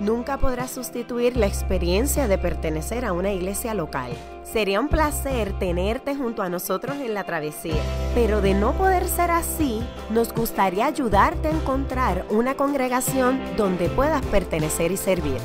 [0.00, 4.12] nunca podrá sustituir la experiencia de pertenecer a una iglesia local.
[4.44, 7.82] Sería un placer tenerte junto a nosotros en la travesía,
[8.14, 14.24] pero de no poder ser así, nos gustaría ayudarte a encontrar una congregación donde puedas
[14.26, 15.38] pertenecer y servir.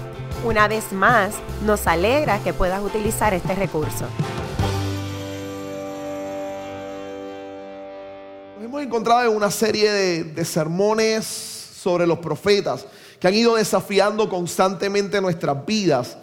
[0.43, 4.05] Una vez más, nos alegra que puedas utilizar este recurso.
[8.55, 12.85] Nos hemos encontrado en una serie de, de sermones sobre los profetas
[13.21, 16.17] que han ido desafiando constantemente nuestras vidas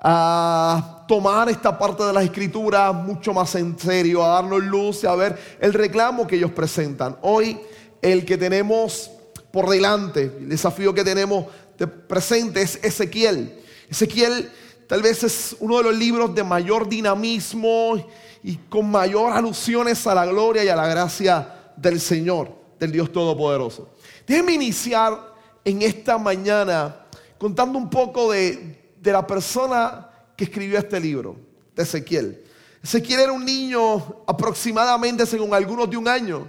[0.00, 5.08] a tomar esta parte de las escrituras mucho más en serio, a darnos luz y
[5.08, 7.16] a ver el reclamo que ellos presentan.
[7.22, 7.58] Hoy
[8.00, 9.10] el que tenemos
[9.50, 11.46] por delante, el desafío que tenemos
[11.76, 13.60] de presente es Ezequiel.
[13.90, 14.48] Ezequiel
[14.86, 17.96] tal vez es uno de los libros de mayor dinamismo
[18.44, 23.10] y con mayor alusiones a la gloria y a la gracia del Señor, del Dios
[23.10, 23.88] Todopoderoso.
[24.24, 25.33] Déjenme iniciar
[25.64, 27.06] en esta mañana
[27.38, 31.36] contando un poco de, de la persona que escribió este libro,
[31.74, 32.44] de Ezequiel.
[32.82, 36.48] Ezequiel era un niño aproximadamente, según algunos, de un año,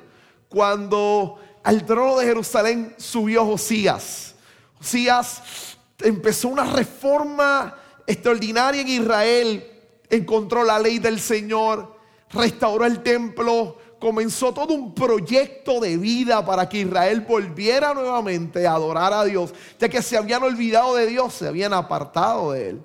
[0.49, 4.35] cuando al trono de Jerusalén subió Josías.
[4.77, 9.71] Josías empezó una reforma extraordinaria en Israel,
[10.09, 11.97] encontró la ley del Señor,
[12.31, 18.73] restauró el templo, comenzó todo un proyecto de vida para que Israel volviera nuevamente a
[18.73, 22.81] adorar a Dios, ya que se habían olvidado de Dios, se habían apartado de Él.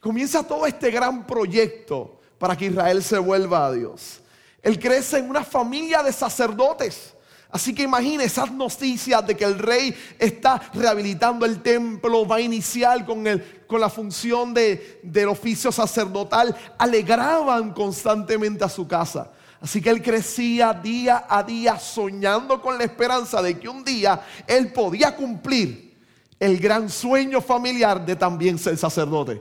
[0.00, 4.20] Comienza todo este gran proyecto para que Israel se vuelva a Dios.
[4.62, 7.14] Él crece en una familia de sacerdotes.
[7.50, 12.40] Así que imagine esas noticias de que el rey está rehabilitando el templo, va a
[12.40, 19.30] iniciar con, el, con la función de, del oficio sacerdotal, alegraban constantemente a su casa.
[19.62, 24.20] Así que él crecía día a día soñando con la esperanza de que un día
[24.48, 25.96] él podía cumplir
[26.40, 29.40] el gran sueño familiar de también ser sacerdote.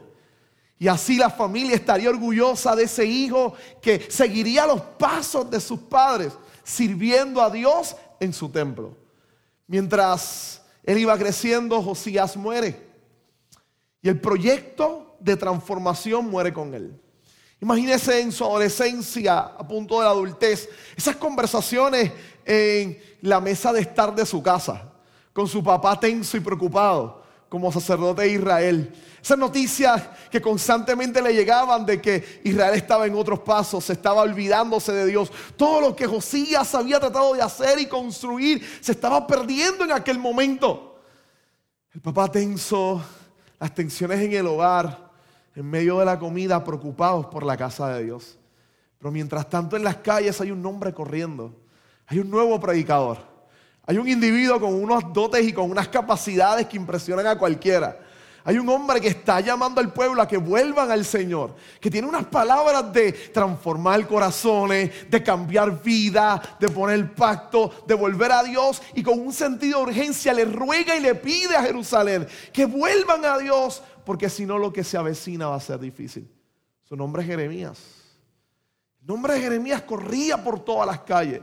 [0.78, 5.80] Y así la familia estaría orgullosa de ese hijo que seguiría los pasos de sus
[5.80, 6.34] padres,
[6.64, 8.96] sirviendo a Dios en su templo.
[9.66, 12.80] Mientras él iba creciendo, Josías muere.
[14.03, 17.00] Y el proyecto de transformación muere con él.
[17.61, 22.11] Imagínese en su adolescencia, a punto de la adultez, esas conversaciones
[22.44, 24.91] en la mesa de estar de su casa,
[25.31, 28.94] con su papá tenso y preocupado como sacerdote de Israel.
[29.22, 30.01] Esas noticias
[30.31, 35.05] que constantemente le llegaban de que Israel estaba en otros pasos, se estaba olvidándose de
[35.05, 35.31] Dios.
[35.55, 40.17] Todo lo que Josías había tratado de hacer y construir se estaba perdiendo en aquel
[40.17, 40.99] momento.
[41.93, 43.03] El papá tenso,
[43.59, 45.00] las tensiones en el hogar,
[45.56, 48.38] en medio de la comida preocupados por la casa de Dios.
[48.97, 51.53] Pero mientras tanto en las calles hay un hombre corriendo,
[52.07, 53.17] hay un nuevo predicador,
[53.85, 57.97] hay un individuo con unos dotes y con unas capacidades que impresionan a cualquiera.
[58.44, 62.07] Hay un hombre que está llamando al pueblo a que vuelvan al Señor, que tiene
[62.07, 68.81] unas palabras de transformar corazones, de cambiar vida, de poner pacto, de volver a Dios
[68.95, 73.25] y con un sentido de urgencia le ruega y le pide a Jerusalén que vuelvan
[73.25, 76.29] a Dios porque si no lo que se avecina va a ser difícil.
[76.84, 77.79] Su nombre es Jeremías.
[79.01, 81.41] El nombre de Jeremías corría por todas las calles.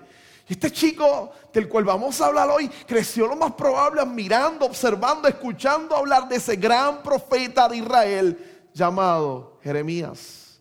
[0.49, 5.29] Y este chico del cual vamos a hablar hoy creció lo más probable admirando, observando,
[5.29, 10.61] escuchando hablar de ese gran profeta de Israel llamado Jeremías.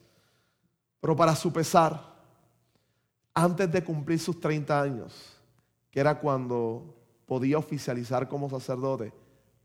[1.00, 2.02] Pero para su pesar,
[3.34, 5.14] antes de cumplir sus 30 años,
[5.90, 9.14] que era cuando podía oficializar como sacerdote,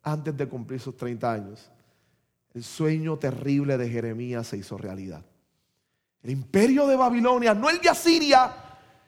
[0.02, 1.70] antes de cumplir sus 30 años,
[2.54, 5.24] el sueño terrible de Jeremías se hizo realidad.
[6.22, 8.54] El imperio de Babilonia, no el de Asiria,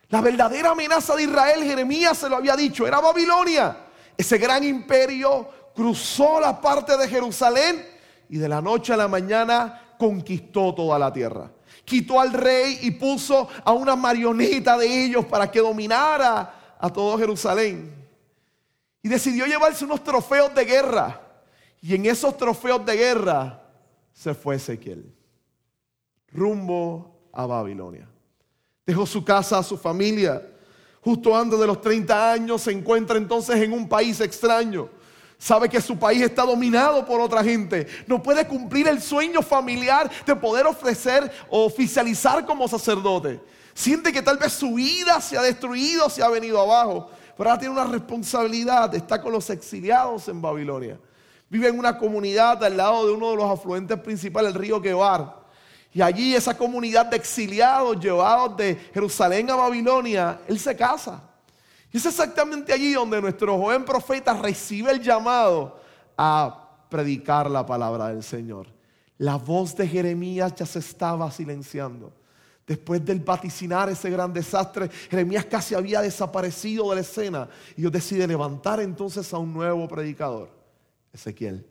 [0.08, 3.76] la verdadera amenaza de Israel, Jeremías se lo había dicho, era Babilonia.
[4.16, 7.84] Ese gran imperio cruzó la parte de Jerusalén
[8.28, 11.50] y de la noche a la mañana conquistó toda la tierra.
[11.84, 17.18] Quitó al rey y puso a una marioneta de ellos para que dominara a todo
[17.18, 17.94] Jerusalén.
[19.02, 21.20] Y decidió llevarse unos trofeos de guerra.
[21.84, 23.62] Y en esos trofeos de guerra
[24.10, 25.04] se fue Ezequiel,
[26.32, 28.08] rumbo a Babilonia.
[28.86, 30.40] Dejó su casa, su familia.
[31.02, 34.88] Justo antes de los 30 años se encuentra entonces en un país extraño.
[35.36, 37.86] Sabe que su país está dominado por otra gente.
[38.06, 43.42] No puede cumplir el sueño familiar de poder ofrecer o oficializar como sacerdote.
[43.74, 47.10] Siente que tal vez su vida se ha destruido, se ha venido abajo.
[47.36, 48.94] Pero ahora tiene una responsabilidad.
[48.94, 50.98] Está con los exiliados en Babilonia.
[51.54, 55.36] Vive en una comunidad al lado de uno de los afluentes principales, el río Quebar.
[55.92, 61.22] Y allí esa comunidad de exiliados llevados de Jerusalén a Babilonia, él se casa.
[61.92, 65.78] Y es exactamente allí donde nuestro joven profeta recibe el llamado
[66.18, 68.66] a predicar la palabra del Señor.
[69.18, 72.12] La voz de Jeremías ya se estaba silenciando.
[72.66, 77.48] Después del vaticinar ese gran desastre, Jeremías casi había desaparecido de la escena.
[77.76, 80.48] Y Dios decide levantar entonces a un nuevo predicador,
[81.14, 81.64] Ezequiel.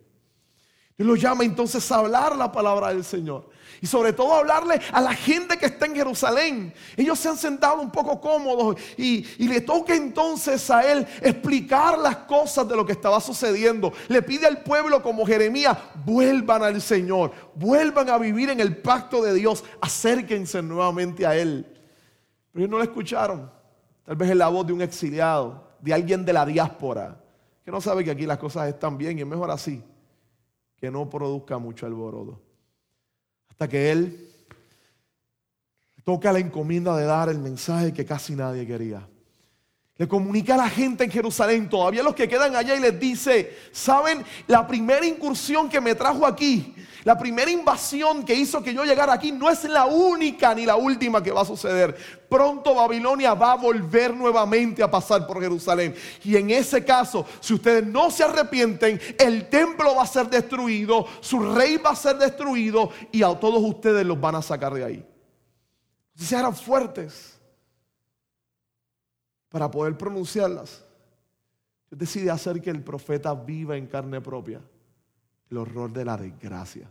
[0.98, 3.50] Dios lo llama entonces a hablar la palabra del Señor.
[3.82, 6.74] Y sobre todo hablarle a la gente que está en Jerusalén.
[6.96, 12.18] Ellos se han sentado un poco cómodos y, le toca entonces a él explicar las
[12.18, 13.92] cosas de lo que estaba sucediendo.
[14.08, 19.22] Le pide al pueblo como Jeremías, vuelvan al Señor, vuelvan a vivir en el pacto
[19.22, 21.66] de Dios, acérquense nuevamente a Él.
[22.52, 23.52] Pero ellos no le escucharon.
[24.06, 27.23] Tal vez es la voz de un exiliado, de alguien de la diáspora,
[27.64, 29.82] que no sabe que aquí las cosas están bien y es mejor así,
[30.78, 32.42] que no produzca mucho alboroto.
[33.50, 34.30] Hasta que él
[36.04, 39.08] toca la encomienda de dar el mensaje que casi nadie quería.
[39.96, 43.56] Le comunica a la gente en Jerusalén, todavía los que quedan allá, y les dice,
[43.72, 44.26] ¿saben?
[44.48, 46.74] La primera incursión que me trajo aquí,
[47.04, 50.78] la primera invasión que hizo que yo llegara aquí, no es la única ni la
[50.78, 51.96] última que va a suceder.
[52.28, 55.94] Pronto Babilonia va a volver nuevamente a pasar por Jerusalén.
[56.24, 61.06] Y en ese caso, si ustedes no se arrepienten, el templo va a ser destruido,
[61.20, 64.86] su rey va a ser destruido y a todos ustedes los van a sacar de
[64.86, 65.06] ahí.
[66.32, 67.33] Eran fuertes
[69.54, 70.84] para poder pronunciarlas,
[71.88, 74.60] Dios decide hacer que el profeta viva en carne propia
[75.52, 76.90] el horror de la desgracia.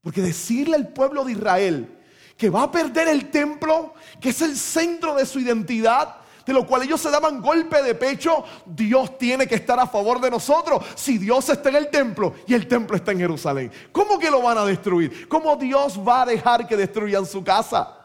[0.00, 2.00] Porque decirle al pueblo de Israel
[2.36, 6.66] que va a perder el templo, que es el centro de su identidad, de lo
[6.66, 10.84] cual ellos se daban golpe de pecho, Dios tiene que estar a favor de nosotros.
[10.96, 14.42] Si Dios está en el templo y el templo está en Jerusalén, ¿cómo que lo
[14.42, 15.28] van a destruir?
[15.28, 18.00] ¿Cómo Dios va a dejar que destruyan su casa?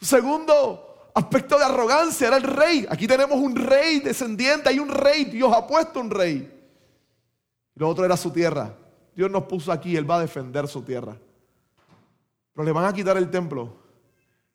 [0.00, 2.86] Segundo, aspecto de arrogancia, era el rey.
[2.90, 6.50] Aquí tenemos un rey descendiente, hay un rey, Dios ha puesto un rey.
[7.76, 8.74] lo otro era su tierra.
[9.14, 11.16] Dios nos puso aquí, Él va a defender su tierra.
[12.52, 13.72] Pero le van a quitar el templo,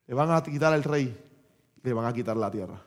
[0.06, 1.18] le van a quitar el rey,
[1.82, 2.80] le van a quitar la tierra.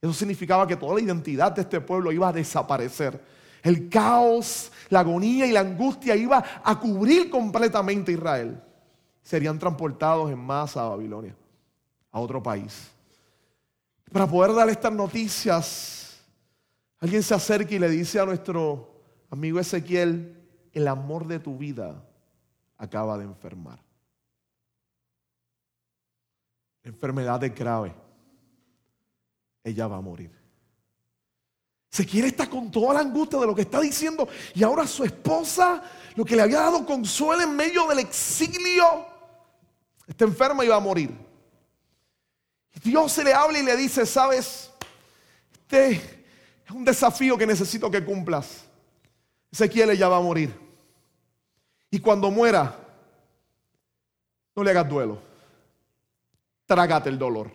[0.00, 3.22] Eso significaba que toda la identidad de este pueblo iba a desaparecer.
[3.62, 8.62] El caos, la agonía y la angustia iba a cubrir completamente a Israel.
[9.22, 11.34] Serían transportados en masa a Babilonia
[12.10, 12.90] a otro país.
[14.12, 16.20] Para poder dar estas noticias,
[16.98, 18.90] alguien se acerca y le dice a nuestro
[19.30, 20.36] amigo Ezequiel,
[20.72, 22.04] el amor de tu vida
[22.76, 23.78] acaba de enfermar.
[26.82, 27.94] La enfermedad es grave.
[29.62, 30.30] Ella va a morir.
[31.92, 35.82] Ezequiel está con toda la angustia de lo que está diciendo y ahora su esposa,
[36.14, 39.06] lo que le había dado consuelo en medio del exilio,
[40.06, 41.29] está enferma y va a morir.
[42.82, 44.70] Dios se le habla y le dice, sabes,
[45.62, 48.64] este es un desafío que necesito que cumplas.
[49.50, 50.54] Ezequiel ya va a morir.
[51.90, 52.76] Y cuando muera,
[54.54, 55.20] no le hagas duelo.
[56.66, 57.50] Trágate el dolor.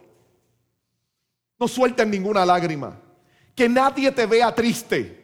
[1.58, 3.00] No sueltes ninguna lágrima.
[3.56, 5.24] Que nadie te vea triste.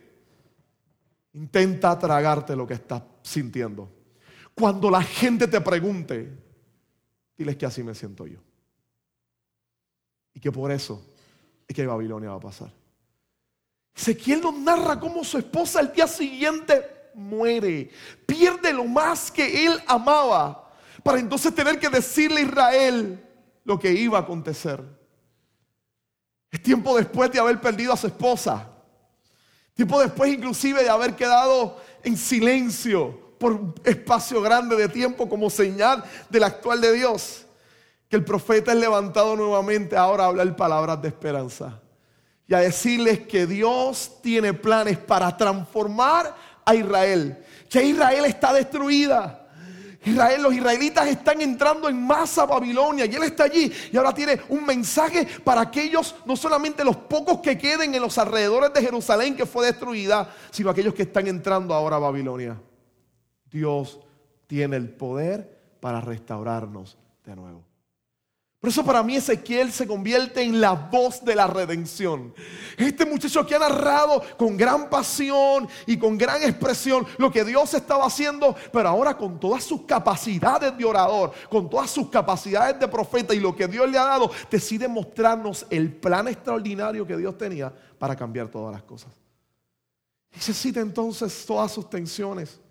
[1.34, 3.90] Intenta tragarte lo que estás sintiendo.
[4.56, 6.32] Cuando la gente te pregunte,
[7.38, 8.40] diles que así me siento yo.
[10.34, 11.02] Y que por eso
[11.68, 12.72] es que Babilonia va a pasar.
[13.96, 17.92] Ezequiel nos narra cómo su esposa el día siguiente muere,
[18.26, 20.70] pierde lo más que él amaba,
[21.04, 23.26] para entonces tener que decirle a Israel
[23.64, 24.82] lo que iba a acontecer.
[26.50, 28.70] Es tiempo después de haber perdido a su esposa,
[29.74, 35.50] tiempo después inclusive de haber quedado en silencio por un espacio grande de tiempo como
[35.50, 37.46] señal del actual de Dios
[38.12, 41.80] que el profeta es levantado nuevamente ahora a hablar palabras de esperanza
[42.46, 49.48] y a decirles que Dios tiene planes para transformar a Israel, que Israel está destruida.
[50.04, 54.14] Israel, los israelitas están entrando en masa a Babilonia y él está allí y ahora
[54.14, 58.82] tiene un mensaje para aquellos, no solamente los pocos que queden en los alrededores de
[58.82, 62.60] Jerusalén que fue destruida, sino aquellos que están entrando ahora a Babilonia.
[63.50, 64.02] Dios
[64.48, 67.71] tiene el poder para restaurarnos de nuevo.
[68.62, 72.32] Por eso para mí Ezequiel se convierte en la voz de la redención.
[72.78, 77.74] Este muchacho que ha narrado con gran pasión y con gran expresión lo que Dios
[77.74, 82.88] estaba haciendo, pero ahora con todas sus capacidades de orador, con todas sus capacidades de
[82.88, 87.36] profeta y lo que Dios le ha dado, decide mostrarnos el plan extraordinario que Dios
[87.40, 89.12] tenía para cambiar todas las cosas.
[90.36, 92.62] Necesita entonces todas sus tensiones.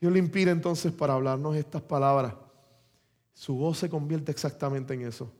[0.00, 2.32] Dios le impide entonces para hablarnos estas palabras.
[3.40, 5.32] Su voz se convierte exactamente en eso,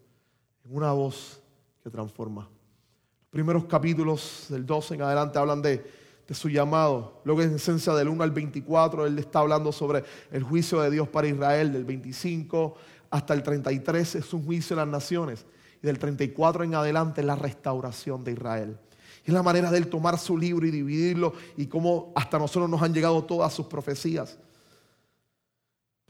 [0.64, 1.38] en una voz
[1.83, 2.45] que transforma.
[2.45, 5.85] Los primeros capítulos del 12 en adelante hablan de,
[6.30, 7.21] su llamado.
[7.25, 10.02] Luego en esencia del 1 al 24, él está hablando sobre
[10.33, 12.75] el juicio de Dios para Israel, del 25
[13.11, 15.45] hasta el 33 es un juicio de las naciones.
[15.83, 18.78] Y del 34 en adelante la restauración de Israel.
[19.26, 22.80] Es la manera de él tomar su libro y dividirlo y cómo hasta nosotros nos
[22.80, 24.38] han llegado todas sus profecías.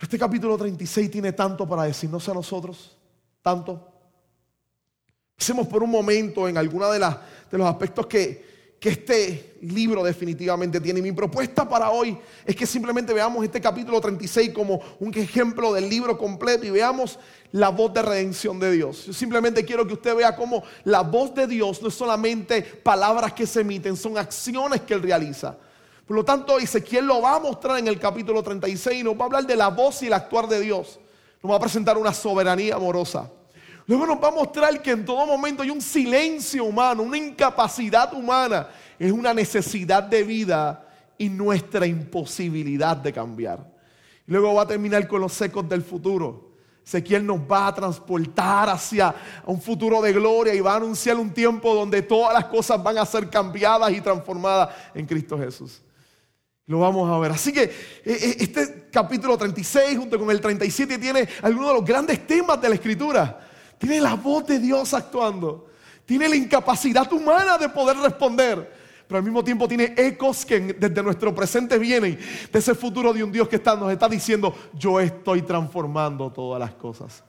[0.00, 2.96] Este capítulo 36 tiene tanto para decirnos a nosotros,
[3.42, 3.86] tanto.
[5.36, 7.18] Pensemos por un momento en alguna de, las,
[7.50, 11.02] de los aspectos que, que este libro definitivamente tiene.
[11.02, 12.16] Mi propuesta para hoy
[12.46, 17.18] es que simplemente veamos este capítulo 36 como un ejemplo del libro completo y veamos
[17.52, 19.04] la voz de redención de Dios.
[19.04, 23.34] Yo simplemente quiero que usted vea cómo la voz de Dios no es solamente palabras
[23.34, 25.58] que se emiten, son acciones que Él realiza.
[26.10, 29.20] Por lo tanto, Ezequiel lo va a mostrar en el capítulo 36 y nos va
[29.20, 30.98] a hablar de la voz y el actuar de Dios.
[31.40, 33.30] Nos va a presentar una soberanía amorosa.
[33.86, 38.12] Luego nos va a mostrar que en todo momento hay un silencio humano, una incapacidad
[38.12, 38.66] humana.
[38.98, 40.84] Es una necesidad de vida
[41.16, 43.64] y nuestra imposibilidad de cambiar.
[44.26, 46.50] Luego va a terminar con los secos del futuro.
[46.84, 49.14] Ezequiel nos va a transportar hacia
[49.46, 52.98] un futuro de gloria y va a anunciar un tiempo donde todas las cosas van
[52.98, 55.80] a ser cambiadas y transformadas en Cristo Jesús.
[56.70, 57.32] Lo vamos a ver.
[57.32, 57.70] Así que eh,
[58.04, 62.68] eh, este capítulo 36 junto con el 37 tiene algunos de los grandes temas de
[62.68, 63.40] la escritura.
[63.76, 65.66] Tiene la voz de Dios actuando.
[66.06, 68.72] Tiene la incapacidad humana de poder responder.
[69.04, 72.16] Pero al mismo tiempo tiene ecos que desde nuestro presente vienen
[72.52, 76.60] de ese futuro de un Dios que está, nos está diciendo, yo estoy transformando todas
[76.60, 77.24] las cosas.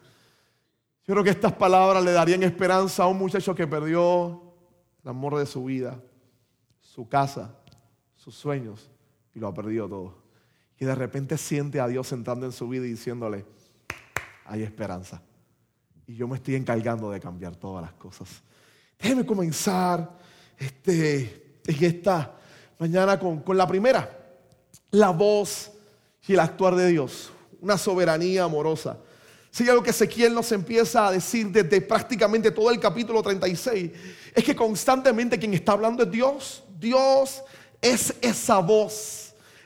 [1.07, 4.53] Yo creo que estas palabras le darían esperanza a un muchacho que perdió
[5.03, 5.99] el amor de su vida,
[6.79, 7.55] su casa,
[8.15, 8.90] sus sueños
[9.33, 10.15] y lo ha perdido todo.
[10.79, 13.45] Y de repente siente a Dios entrando en su vida y diciéndole,
[14.45, 15.21] hay esperanza.
[16.07, 18.41] Y yo me estoy encargando de cambiar todas las cosas.
[18.99, 20.17] Déjeme comenzar
[20.57, 22.35] este, en esta
[22.79, 24.09] mañana con, con la primera,
[24.91, 25.71] la voz
[26.27, 28.97] y el actuar de Dios, una soberanía amorosa.
[29.51, 33.91] Si algo que Ezequiel nos empieza a decir desde prácticamente todo el capítulo 36,
[34.33, 36.63] es que constantemente quien está hablando es Dios.
[36.79, 37.43] Dios
[37.81, 39.21] es esa voz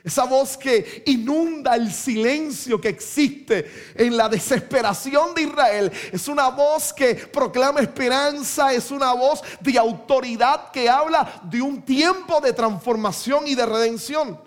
[0.06, 5.90] esa voz que inunda el silencio que existe en la desesperación de Israel.
[6.12, 8.72] Es una voz que proclama esperanza.
[8.72, 14.40] Es una voz de autoridad que habla de un tiempo de transformación y de redención.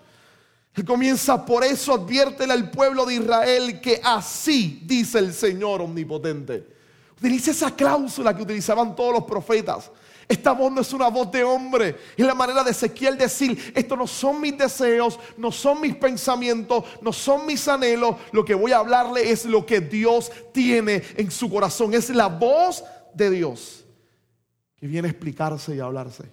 [0.74, 6.66] Él comienza por eso, adviértele al pueblo de Israel que así dice el Señor omnipotente.
[7.18, 9.90] Utiliza esa cláusula que utilizaban todos los profetas.
[10.30, 11.96] Esta voz no es una voz de hombre.
[12.16, 16.84] Es la manera de Ezequiel decir, esto no son mis deseos, no son mis pensamientos,
[17.02, 18.14] no son mis anhelos.
[18.30, 21.94] Lo que voy a hablarle es lo que Dios tiene en su corazón.
[21.94, 23.84] Es la voz de Dios
[24.76, 26.30] que viene a explicarse y a hablarse.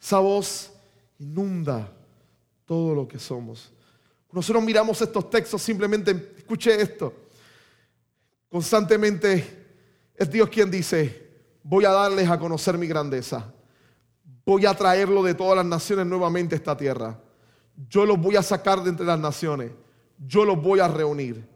[0.00, 0.72] Esa voz
[1.18, 1.92] inunda
[2.64, 3.70] todo lo que somos.
[4.32, 7.12] Nosotros miramos estos textos, simplemente escuche esto.
[8.48, 9.66] Constantemente
[10.16, 11.27] es Dios quien dice,
[11.68, 13.44] voy a darles a conocer mi grandeza.
[14.46, 17.20] Voy a traerlo de todas las naciones nuevamente a esta tierra.
[17.90, 19.70] Yo los voy a sacar de entre las naciones.
[20.26, 21.46] Yo los voy a reunir.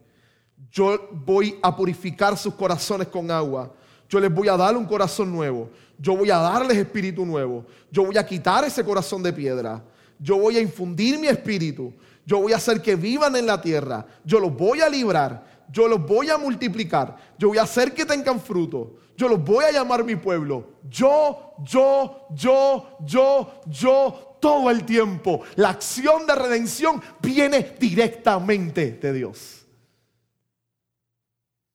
[0.71, 3.73] Yo voy a purificar sus corazones con agua.
[4.07, 5.71] Yo les voy a dar un corazón nuevo.
[5.97, 7.65] Yo voy a darles espíritu nuevo.
[7.91, 9.83] Yo voy a quitar ese corazón de piedra.
[10.19, 11.91] Yo voy a infundir mi espíritu.
[12.23, 14.05] Yo voy a hacer que vivan en la tierra.
[14.23, 15.52] Yo los voy a librar.
[15.73, 17.17] Yo los voy a multiplicar.
[17.37, 20.79] Yo voy a hacer que tengan fruto yo los voy a llamar mi pueblo.
[20.89, 25.41] Yo, yo, yo, yo, yo, todo el tiempo.
[25.55, 29.65] La acción de redención viene directamente de Dios.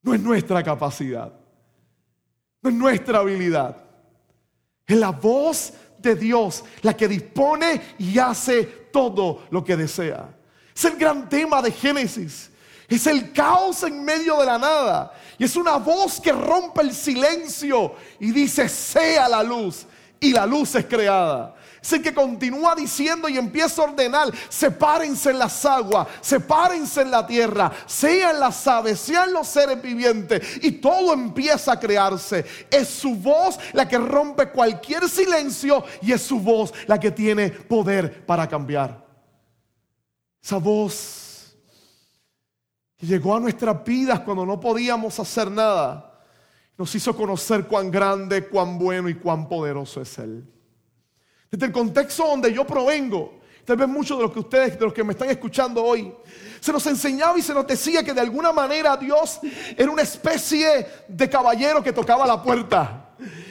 [0.02, 1.32] No es nuestra capacidad.
[2.60, 3.76] No es nuestra habilidad.
[4.86, 10.34] Es la voz de Dios la que dispone y hace todo lo que desea.
[10.74, 12.50] Es el gran tema de Génesis.
[12.88, 15.12] Es el caos en medio de la nada.
[15.36, 19.86] Y es una voz que rompe el silencio y dice, sea la luz.
[20.18, 21.54] Y la luz es creada.
[21.80, 27.10] Es el que continúa diciendo y empieza a ordenar, sepárense en las aguas, sepárense en
[27.10, 30.42] la tierra, sean las aves, sean los seres vivientes.
[30.62, 32.44] Y todo empieza a crearse.
[32.70, 37.50] Es su voz la que rompe cualquier silencio y es su voz la que tiene
[37.50, 39.06] poder para cambiar.
[40.42, 41.27] Esa voz
[42.98, 46.20] que llegó a nuestras vidas cuando no podíamos hacer nada,
[46.76, 50.44] nos hizo conocer cuán grande, cuán bueno y cuán poderoso es Él.
[51.50, 54.92] Desde el contexto donde yo provengo, tal vez muchos de los que ustedes, de los
[54.92, 56.12] que me están escuchando hoy,
[56.60, 59.38] se nos enseñaba y se nos decía que de alguna manera Dios
[59.76, 63.07] era una especie de caballero que tocaba la puerta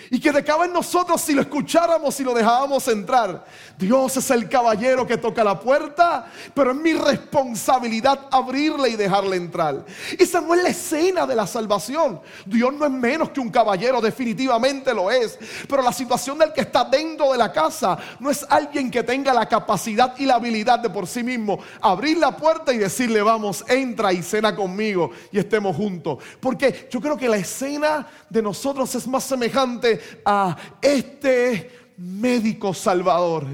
[0.10, 3.46] y que decaba en nosotros si lo escucháramos y lo dejábamos entrar.
[3.78, 9.38] Dios es el caballero que toca la puerta, pero es mi responsabilidad abrirle y dejarle
[9.38, 9.86] entrar.
[10.18, 12.22] Esa no es la escena de la salvación.
[12.46, 15.38] Dios no es menos que un caballero, definitivamente lo es.
[15.68, 19.34] Pero la situación del que está dentro de la casa no es alguien que tenga
[19.34, 23.64] la capacidad y la habilidad de por sí mismo abrir la puerta y decirle, vamos,
[23.68, 26.24] entra y cena conmigo y estemos juntos.
[26.40, 33.46] Porque yo creo que la escena de nosotros es más semejante a este médico salvador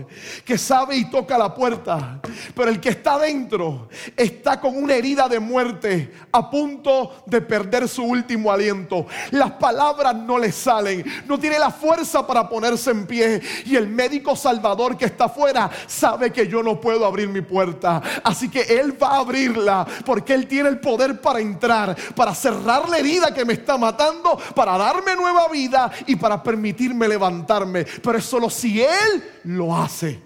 [0.43, 2.19] que sabe y toca la puerta,
[2.53, 7.87] pero el que está dentro está con una herida de muerte a punto de perder
[7.87, 9.07] su último aliento.
[9.31, 13.87] Las palabras no le salen, no tiene la fuerza para ponerse en pie y el
[13.87, 18.61] médico salvador que está afuera sabe que yo no puedo abrir mi puerta, así que
[18.61, 23.33] él va a abrirla porque él tiene el poder para entrar, para cerrar la herida
[23.33, 27.85] que me está matando, para darme nueva vida y para permitirme levantarme.
[27.85, 30.19] Pero solo si Él lo hace.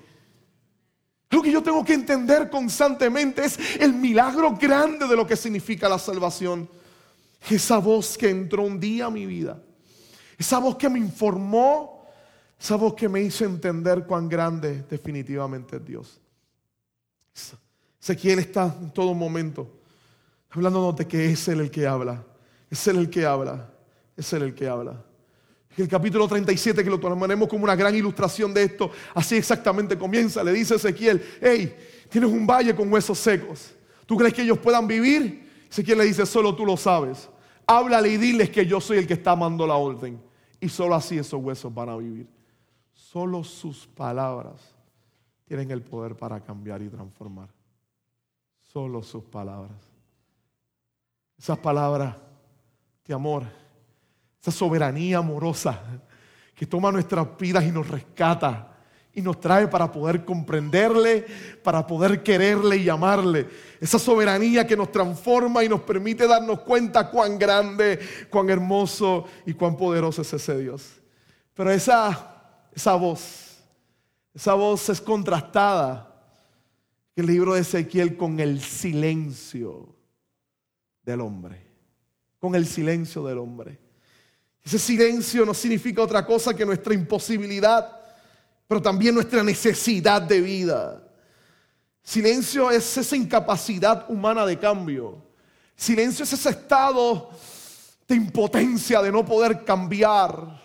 [1.29, 5.89] Lo que yo tengo que entender constantemente es el milagro grande de lo que significa
[5.89, 6.69] la salvación.
[7.49, 9.61] Esa voz que entró un día a mi vida.
[10.37, 12.07] Esa voz que me informó.
[12.57, 16.21] Esa voz que me hizo entender cuán grande definitivamente es Dios.
[18.01, 19.69] Ezequiel está en todo momento
[20.49, 22.23] hablándonos de que es Él el que habla.
[22.71, 23.69] Es Él el que habla.
[24.15, 25.03] Es Él el que habla
[25.81, 30.43] el capítulo 37, que lo tomaremos como una gran ilustración de esto, así exactamente comienza.
[30.43, 31.75] Le dice Ezequiel, hey,
[32.09, 33.75] tienes un valle con huesos secos.
[34.05, 35.67] ¿Tú crees que ellos puedan vivir?
[35.69, 37.29] Ezequiel le dice, solo tú lo sabes.
[37.67, 40.19] Háblale y diles que yo soy el que está amando la orden.
[40.59, 42.27] Y solo así esos huesos van a vivir.
[42.93, 44.73] Solo sus palabras
[45.45, 47.49] tienen el poder para cambiar y transformar.
[48.61, 49.77] Solo sus palabras.
[51.37, 52.15] Esas palabras
[53.05, 53.43] de amor
[54.41, 55.81] esa soberanía amorosa
[56.55, 58.77] que toma nuestras vidas y nos rescata
[59.17, 61.25] y nos trae para poder comprenderle,
[61.63, 63.47] para poder quererle y amarle.
[63.81, 69.55] Esa soberanía que nos transforma y nos permite darnos cuenta cuán grande, cuán hermoso y
[69.55, 71.01] cuán poderoso es ese Dios.
[71.55, 73.57] Pero esa, esa voz,
[74.35, 76.15] esa voz es contrastada
[77.15, 79.95] en el libro de Ezequiel con el silencio
[81.01, 81.65] del hombre,
[82.37, 83.86] con el silencio del hombre.
[84.67, 87.89] Ese silencio no significa otra cosa que nuestra imposibilidad,
[88.67, 91.01] pero también nuestra necesidad de vida.
[92.03, 95.23] Silencio es esa incapacidad humana de cambio.
[95.73, 97.29] Silencio es ese estado
[98.09, 100.61] de impotencia, de no poder cambiar,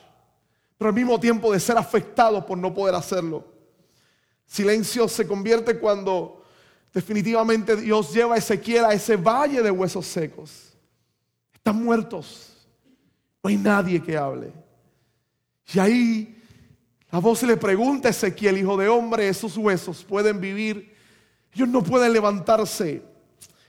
[0.76, 3.52] pero al mismo tiempo de ser afectado por no poder hacerlo.
[4.44, 6.42] Silencio se convierte cuando
[6.92, 10.72] definitivamente Dios lleva a Ezequiel a ese valle de huesos secos.
[11.54, 12.51] Están muertos
[13.42, 14.52] no hay nadie que hable.
[15.74, 16.42] Y ahí
[17.12, 20.94] la voz le pregunta a Ezequiel, hijo de hombre, esos huesos pueden vivir.
[21.52, 23.02] Ellos no pueden levantarse.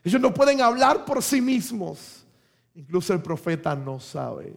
[0.02, 2.26] Ellos no pueden hablar por sí mismos.
[2.74, 4.56] Incluso el profeta no sabe.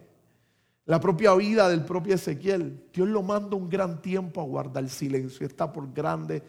[0.85, 5.45] La propia vida del propio Ezequiel, Dios lo manda un gran tiempo a guardar silencio.
[5.45, 6.41] Está por grande,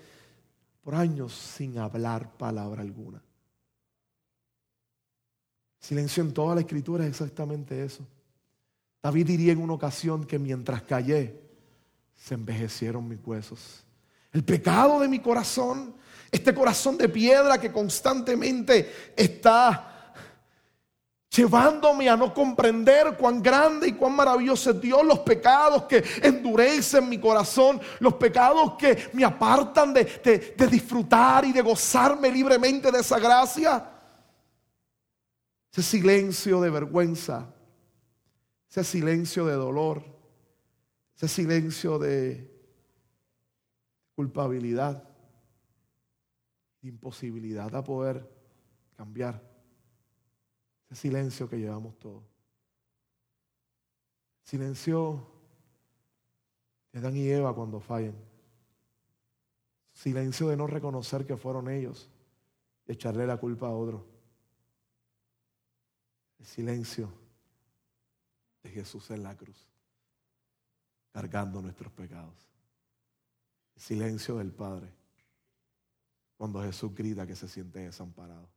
[0.80, 3.20] por años sin hablar palabra alguna.
[5.80, 8.06] Silencio en toda la escritura es exactamente eso.
[9.02, 11.40] David diría en una ocasión que mientras callé,
[12.16, 13.84] se envejecieron mis huesos.
[14.32, 15.94] El pecado de mi corazón,
[16.30, 20.12] este corazón de piedra que constantemente está
[21.30, 27.08] llevándome a no comprender cuán grande y cuán maravilloso es Dios, los pecados que endurecen
[27.08, 33.18] mi corazón, los pecados que me apartan de, disfrutar y de gozarme libremente de esa
[33.18, 33.90] gracia.
[35.70, 37.46] Ese silencio de vergüenza
[38.68, 40.04] ese silencio de dolor,
[41.16, 42.54] ese silencio de
[44.14, 45.08] culpabilidad,
[46.82, 48.28] de imposibilidad a poder
[48.96, 49.42] cambiar,
[50.90, 52.22] ese silencio que llevamos todos.
[54.42, 55.26] Silencio
[56.92, 58.16] de Adán y Eva cuando fallan.
[59.92, 62.08] Silencio de no reconocer que fueron ellos
[62.86, 64.06] y echarle la culpa a otro.
[66.40, 67.12] Silencio
[68.62, 69.66] de Jesús en la cruz,
[71.12, 72.48] cargando nuestros pecados.
[73.76, 74.88] El silencio del Padre,
[76.36, 78.48] cuando Jesús grita que se siente desamparado.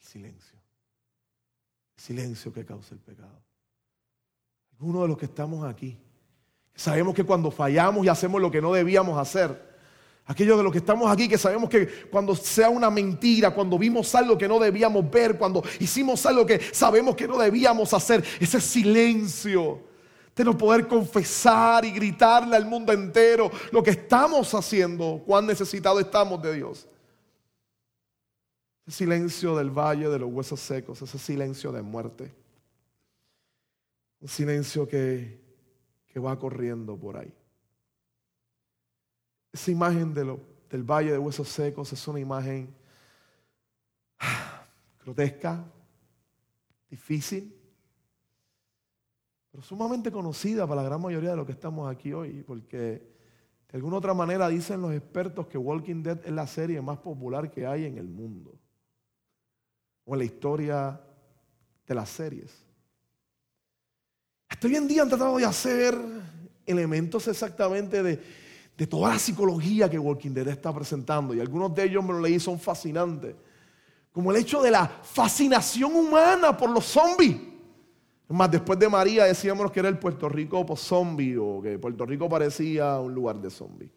[0.00, 0.58] El silencio.
[1.96, 3.42] El silencio que causa el pecado.
[4.72, 5.98] Algunos de los que estamos aquí,
[6.74, 9.73] Sabemos que cuando fallamos y hacemos lo que no debíamos hacer,
[10.26, 14.14] aquellos de los que estamos aquí que sabemos que cuando sea una mentira, cuando vimos
[14.14, 18.60] algo que no debíamos ver, cuando hicimos algo que sabemos que no debíamos hacer, ese
[18.60, 19.80] silencio
[20.34, 26.00] de no poder confesar y gritarle al mundo entero lo que estamos haciendo, cuán necesitados
[26.00, 26.88] estamos de Dios.
[28.86, 32.34] Ese silencio del valle de los huesos secos, ese silencio de muerte.
[34.20, 35.40] Un silencio que,
[36.06, 37.32] que va corriendo por ahí.
[39.54, 40.36] Esa imagen de
[40.68, 42.74] del valle de huesos secos es una imagen
[45.04, 45.64] grotesca,
[46.90, 47.56] difícil,
[49.52, 53.14] pero sumamente conocida para la gran mayoría de los que estamos aquí hoy, porque
[53.70, 57.52] de alguna otra manera dicen los expertos que Walking Dead es la serie más popular
[57.52, 58.58] que hay en el mundo,
[60.04, 61.00] o en la historia
[61.86, 62.66] de las series.
[64.48, 65.96] Hasta hoy en día han tratado de hacer
[66.66, 68.43] elementos exactamente de,
[68.76, 72.20] de toda la psicología que Walking Dead está presentando, y algunos de ellos me lo
[72.20, 73.34] leí, son fascinantes,
[74.12, 77.36] como el hecho de la fascinación humana por los zombies.
[78.28, 82.28] Más después de María decíamos que era el Puerto Rico zombie o que Puerto Rico
[82.28, 83.92] parecía un lugar de zombie.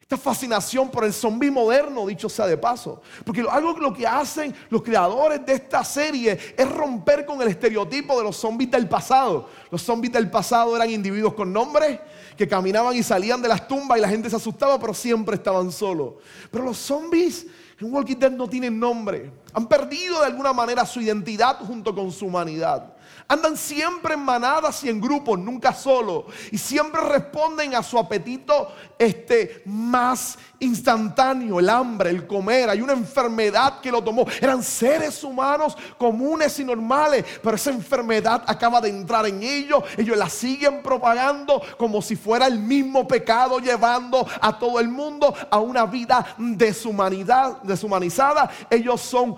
[0.00, 3.00] Esta fascinación por el zombie moderno, dicho sea de paso.
[3.24, 7.48] Porque algo que lo que hacen los creadores de esta serie es romper con el
[7.48, 9.48] estereotipo de los zombies del pasado.
[9.70, 11.98] Los zombies del pasado eran individuos con nombres
[12.36, 15.70] que caminaban y salían de las tumbas y la gente se asustaba, pero siempre estaban
[15.70, 16.14] solos.
[16.50, 17.46] Pero los zombies
[17.78, 19.32] en Walking Dead no tienen nombre.
[19.52, 22.91] Han perdido de alguna manera su identidad junto con su humanidad.
[23.28, 26.26] Andan siempre en manadas y en grupos, nunca solo.
[26.50, 32.68] Y siempre responden a su apetito este, más instantáneo, el hambre, el comer.
[32.68, 34.26] Hay una enfermedad que lo tomó.
[34.40, 39.82] Eran seres humanos comunes y normales, pero esa enfermedad acaba de entrar en ellos.
[39.96, 45.34] Ellos la siguen propagando como si fuera el mismo pecado, llevando a todo el mundo
[45.50, 48.50] a una vida deshumanidad, deshumanizada.
[48.68, 49.36] Ellos son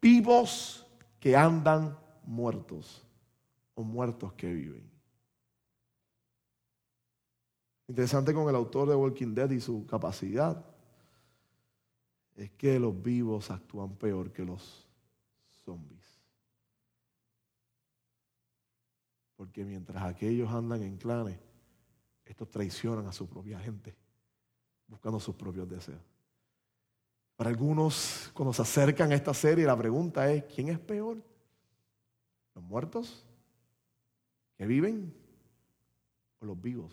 [0.00, 0.86] vivos
[1.20, 3.02] que andan muertos
[3.74, 4.90] o muertos que viven.
[7.88, 10.64] Interesante con el autor de Walking Dead y su capacidad
[12.36, 14.86] es que los vivos actúan peor que los
[15.64, 16.00] zombies.
[19.36, 21.38] Porque mientras aquellos andan en clanes,
[22.24, 23.94] estos traicionan a su propia gente,
[24.86, 26.00] buscando sus propios deseos.
[27.36, 31.22] Para algunos, cuando se acercan a esta serie, la pregunta es, ¿quién es peor?
[32.54, 33.24] ¿Los muertos
[34.56, 35.12] que viven
[36.40, 36.92] o los vivos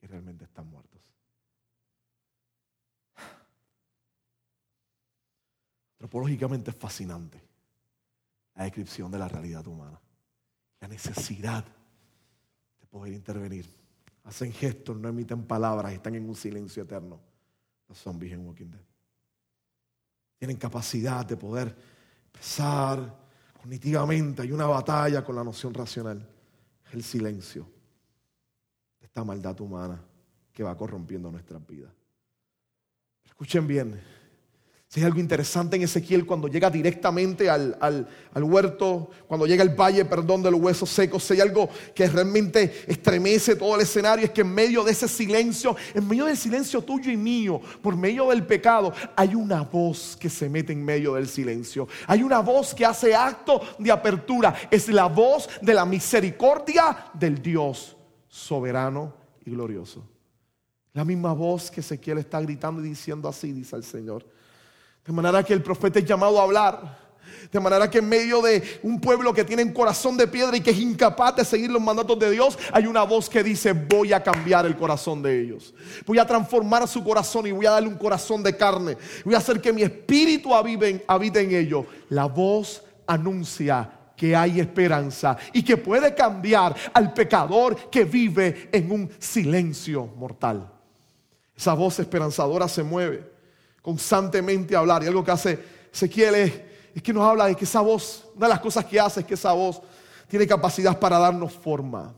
[0.00, 1.00] que realmente están muertos.
[5.94, 7.40] Antropológicamente es fascinante
[8.56, 10.00] la descripción de la realidad humana,
[10.80, 11.64] la necesidad
[12.80, 13.68] de poder intervenir.
[14.24, 17.20] Hacen gestos, no emiten palabras, están en un silencio eterno.
[17.88, 18.84] Los zombies en Walking Dead.
[20.38, 21.76] Tienen capacidad de poder
[22.32, 23.21] pensar
[23.62, 24.42] cognitivamente.
[24.42, 26.28] Hay una batalla con la noción racional
[26.92, 27.66] el silencio
[29.00, 30.02] de esta maldad humana
[30.52, 31.92] que va corrompiendo nuestras vidas.
[33.24, 34.02] Escuchen bien,
[34.92, 39.70] si hay algo interesante en Ezequiel cuando llega directamente al, al, huerto, cuando llega al
[39.70, 44.26] valle, perdón, de los huesos secos, si hay algo que realmente estremece todo el escenario,
[44.26, 47.96] es que en medio de ese silencio, en medio del silencio tuyo y mío, por
[47.96, 51.88] medio del pecado, hay una voz que se mete en medio del silencio.
[52.06, 54.54] Hay una voz que hace acto de apertura.
[54.70, 57.96] Es la voz de la misericordia del Dios
[58.28, 59.14] soberano
[59.46, 60.06] y glorioso.
[60.92, 64.31] La misma voz que Ezequiel está gritando y diciendo así, dice el Señor.
[65.04, 67.02] De manera que el profeta es llamado a hablar.
[67.50, 70.60] De manera que en medio de un pueblo que tiene un corazón de piedra y
[70.60, 74.12] que es incapaz de seguir los mandatos de Dios, hay una voz que dice, voy
[74.12, 75.74] a cambiar el corazón de ellos.
[76.06, 78.96] Voy a transformar su corazón y voy a darle un corazón de carne.
[79.24, 81.84] Voy a hacer que mi espíritu habite en ellos.
[82.08, 88.90] La voz anuncia que hay esperanza y que puede cambiar al pecador que vive en
[88.90, 90.70] un silencio mortal.
[91.56, 93.31] Esa voz esperanzadora se mueve
[93.82, 95.02] constantemente hablar.
[95.02, 95.58] Y algo que hace
[95.92, 96.52] Ezequiel es,
[96.94, 99.26] es que nos habla de que esa voz, una de las cosas que hace es
[99.26, 99.82] que esa voz
[100.28, 102.14] tiene capacidad para darnos forma.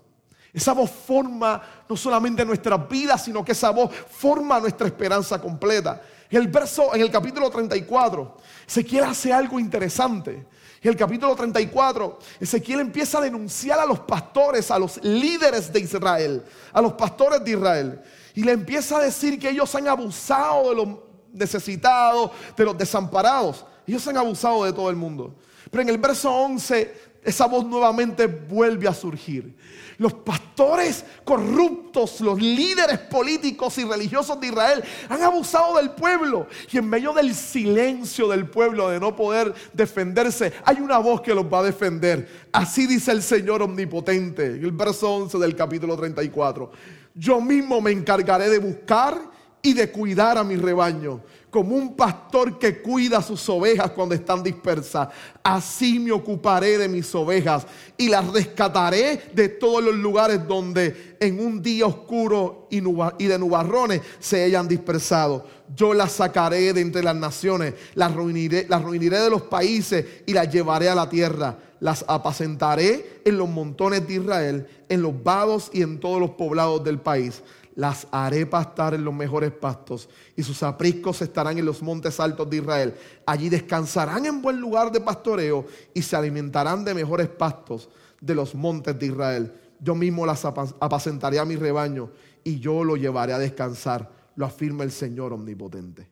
[0.52, 6.00] Esa voz forma no solamente nuestra vida, sino que esa voz forma nuestra esperanza completa.
[6.30, 8.36] En el verso, en el capítulo 34,
[8.68, 10.46] Ezequiel hace algo interesante.
[10.80, 15.80] En el capítulo 34, Ezequiel empieza a denunciar a los pastores, a los líderes de
[15.80, 18.00] Israel, a los pastores de Israel.
[18.34, 20.88] Y le empieza a decir que ellos han abusado de los
[21.34, 23.66] necesitados, de los desamparados.
[23.86, 25.34] Ellos han abusado de todo el mundo.
[25.70, 29.56] Pero en el verso 11 esa voz nuevamente vuelve a surgir.
[29.96, 36.48] Los pastores corruptos, los líderes políticos y religiosos de Israel han abusado del pueblo.
[36.70, 41.34] Y en medio del silencio del pueblo de no poder defenderse, hay una voz que
[41.34, 42.46] los va a defender.
[42.52, 46.70] Así dice el Señor omnipotente, en el verso 11 del capítulo 34.
[47.14, 49.33] Yo mismo me encargaré de buscar
[49.64, 51.22] y de cuidar a mi rebaño
[51.54, 55.08] como un pastor que cuida sus ovejas cuando están dispersas.
[55.40, 57.64] Así me ocuparé de mis ovejas
[57.96, 64.02] y las rescataré de todos los lugares donde en un día oscuro y, de nubarrones
[64.18, 65.46] se hayan dispersado.
[65.74, 70.52] Yo las sacaré de entre las naciones, las reuniré, las de los países y las
[70.52, 71.56] llevaré a la tierra.
[71.78, 76.82] Las apacentaré en los montones de Israel, en los vados y en todos los poblados
[76.82, 77.42] del país
[77.76, 82.48] las haré pastar en los mejores pastos y sus apriscos estarán en los montes altos
[82.48, 82.94] de Israel.
[83.26, 87.88] Allí descansarán en buen lugar de pastoreo y se alimentarán de mejores pastos
[88.20, 89.52] de los montes de Israel.
[89.80, 92.10] Yo mismo las apacentaré a mi rebaño
[92.44, 96.08] y yo lo llevaré a descansar, lo afirma el Señor omnipotente.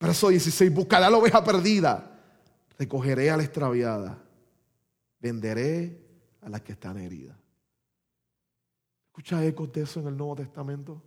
[0.00, 2.18] Verso 16, buscaré a la oveja perdida,
[2.78, 4.18] recogeré a la extraviada,
[5.20, 6.00] venderé
[6.40, 7.39] a las que están heridas.
[9.20, 11.02] Escucha ecos de eso en el Nuevo Testamento.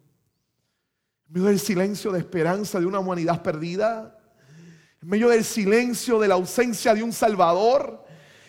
[1.28, 4.16] En medio del silencio de esperanza de una humanidad perdida,
[5.02, 8.06] en medio del silencio de la ausencia de un Salvador,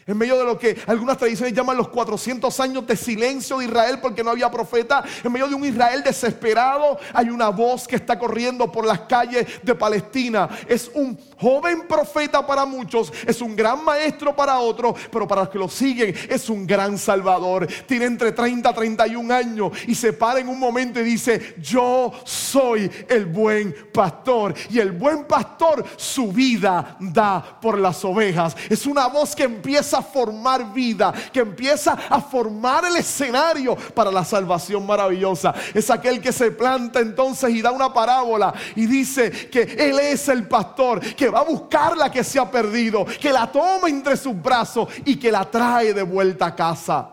[0.07, 4.01] en medio de lo que algunas tradiciones llaman los 400 años de silencio de Israel
[4.03, 8.19] porque no había profeta, en medio de un Israel desesperado, hay una voz que está
[8.19, 10.47] corriendo por las calles de Palestina.
[10.69, 15.51] Es un joven profeta para muchos, es un gran maestro para otros, pero para los
[15.51, 17.67] que lo siguen es un gran salvador.
[17.87, 22.13] Tiene entre 30 y 31 años y se para en un momento y dice, yo
[22.25, 24.55] soy el buen pastor.
[24.71, 28.57] Y el buen pastor su vida da por las ovejas.
[28.71, 34.11] Es una voz que empieza a formar vida, que empieza a formar el escenario para
[34.11, 35.55] la salvación maravillosa.
[35.75, 40.29] Es aquel que se planta entonces y da una parábola y dice que Él es
[40.29, 44.17] el pastor, que va a buscar la que se ha perdido, que la toma entre
[44.17, 47.11] sus brazos y que la trae de vuelta a casa.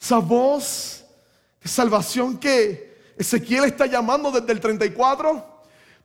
[0.00, 1.04] Esa voz
[1.60, 5.56] de salvación que Ezequiel está llamando desde el 34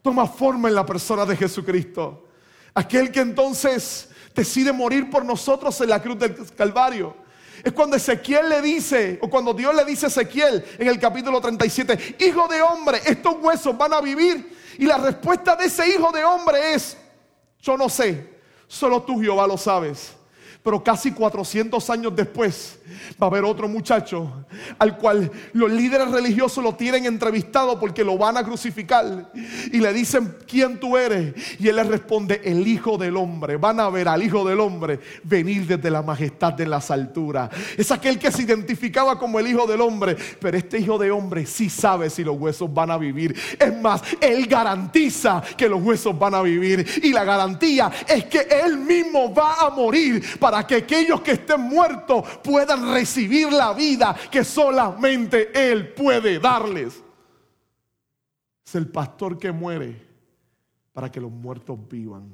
[0.01, 2.27] toma forma en la persona de Jesucristo.
[2.73, 7.15] Aquel que entonces decide morir por nosotros en la cruz del Calvario.
[7.63, 11.39] Es cuando Ezequiel le dice, o cuando Dios le dice a Ezequiel en el capítulo
[11.39, 14.60] 37, hijo de hombre, estos huesos van a vivir.
[14.77, 16.97] Y la respuesta de ese hijo de hombre es,
[17.59, 20.13] yo no sé, solo tú Jehová lo sabes.
[20.63, 22.77] Pero casi 400 años después
[23.21, 24.45] va a haber otro muchacho
[24.77, 29.31] al cual los líderes religiosos lo tienen entrevistado porque lo van a crucificar.
[29.71, 31.33] Y le dicen, ¿quién tú eres?
[31.59, 33.57] Y él le responde, el Hijo del Hombre.
[33.57, 37.49] Van a ver al Hijo del Hombre venir desde la majestad de las alturas.
[37.77, 40.15] Es aquel que se identificaba como el Hijo del Hombre.
[40.39, 43.35] Pero este Hijo de Hombre sí sabe si los huesos van a vivir.
[43.57, 46.85] Es más, él garantiza que los huesos van a vivir.
[47.01, 51.61] Y la garantía es que él mismo va a morir para que aquellos que estén
[51.61, 57.01] muertos puedan recibir la vida que solamente Él puede darles.
[58.65, 60.07] Es el pastor que muere
[60.93, 62.33] para que los muertos vivan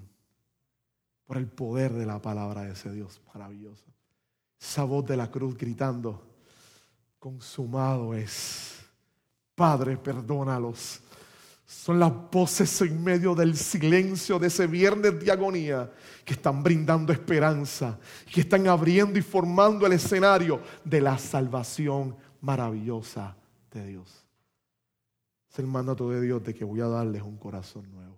[1.26, 3.86] por el poder de la palabra de ese Dios maravilloso.
[4.60, 6.22] Esa voz de la cruz gritando,
[7.20, 8.80] consumado es.
[9.56, 11.02] Padre, perdónalos
[11.68, 15.92] son las voces en medio del silencio de ese viernes de agonía
[16.24, 18.00] que están brindando esperanza,
[18.32, 23.36] que están abriendo y formando el escenario de la salvación maravillosa
[23.70, 24.26] de Dios.
[25.52, 28.18] Es el mandato de Dios de que voy a darles un corazón nuevo.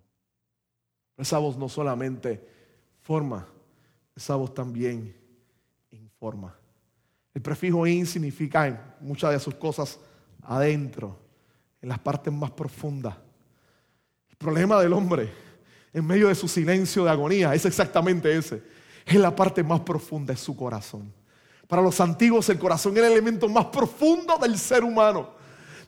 [1.16, 2.46] Esa voz no solamente
[3.00, 3.48] forma,
[4.14, 5.12] esa voz también
[5.90, 6.56] informa.
[7.34, 9.98] El prefijo in significa en muchas de sus cosas
[10.42, 11.18] adentro,
[11.82, 13.16] en las partes más profundas
[14.40, 15.30] problema del hombre
[15.92, 18.62] en medio de su silencio de agonía es exactamente ese.
[19.04, 21.12] Es la parte más profunda de su corazón.
[21.68, 25.34] Para los antiguos el corazón era el elemento más profundo del ser humano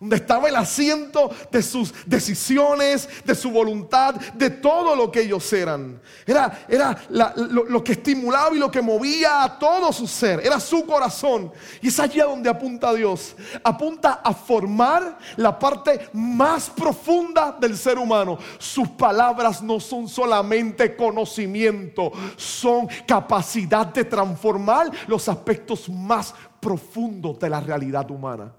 [0.02, 5.52] donde estaba el asiento de sus decisiones, de su voluntad, de todo lo que ellos
[5.52, 6.02] eran.
[6.26, 10.58] Era, era lo, lo, que estimulaba y lo que movía a todo su ser, era
[10.58, 11.52] su corazón.
[11.80, 13.36] Y es allí a donde apunta Dios.
[13.62, 18.38] Apunta a formar la parte más profunda del ser humano.
[18.58, 27.48] Sus palabras no son solamente conocimiento, son capacidad de transformar los aspectos más profundos de
[27.48, 28.52] la realidad humana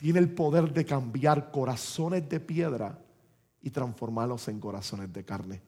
[0.00, 2.98] tiene el poder de cambiar corazones de piedra
[3.60, 5.60] y transformarlos en corazones de carne.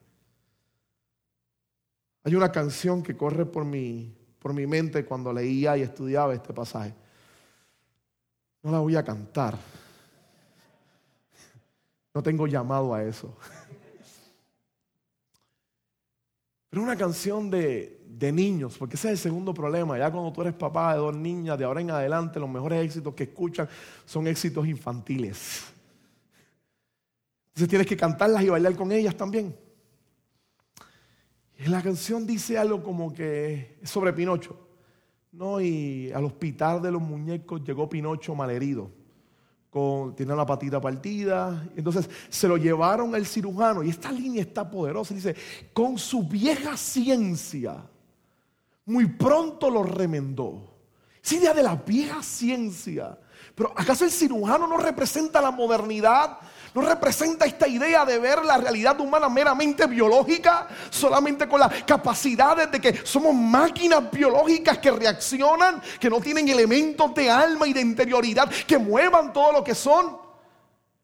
[2.23, 6.51] Hay una canción que corre por mi, por mi mente cuando leía y estudiaba este
[6.51, 6.95] pasaje.
[8.63, 9.55] No la voy a cantar.
[12.11, 13.37] No tengo llamado a eso.
[16.71, 19.97] Pero una canción de, de, niños, porque ese es el segundo problema.
[19.97, 23.13] Ya cuando tú eres papá de dos niñas, de ahora en adelante, los mejores éxitos
[23.13, 23.67] que escuchan
[24.05, 25.63] son éxitos infantiles.
[27.49, 29.55] Entonces tienes que cantarlas y bailar con ellas también.
[31.57, 34.59] Y la canción dice algo como que es sobre Pinocho.
[35.31, 38.91] No, y al hospital de los muñecos llegó Pinocho malherido.
[39.69, 41.67] Con, tiene la patita partida.
[41.75, 43.83] Entonces se lo llevaron al cirujano.
[43.83, 45.13] Y esta línea está poderosa.
[45.13, 45.35] Dice,
[45.73, 47.83] con su vieja ciencia,
[48.85, 50.73] muy pronto lo remendó.
[51.23, 53.17] Esa idea de la vieja ciencia.
[53.55, 56.39] Pero ¿acaso el cirujano no representa la modernidad?
[56.73, 62.71] no representa esta idea de ver la realidad humana meramente biológica, solamente con las capacidades
[62.71, 67.81] de que somos máquinas biológicas que reaccionan, que no tienen elementos de alma y de
[67.81, 70.17] interioridad que muevan todo lo que son.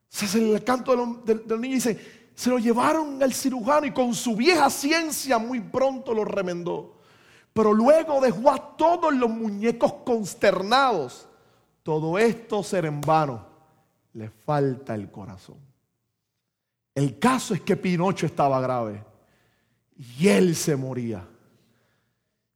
[0.07, 4.35] Se el canto del, del niño dice, se lo llevaron al cirujano y con su
[4.35, 6.98] vieja ciencia muy pronto lo remendó.
[7.59, 11.27] Pero luego dejó a todos los muñecos consternados.
[11.83, 13.45] Todo esto será en vano
[14.13, 15.57] le falta el corazón.
[16.95, 19.03] El caso es que Pinocho estaba grave
[19.97, 21.27] y él se moría.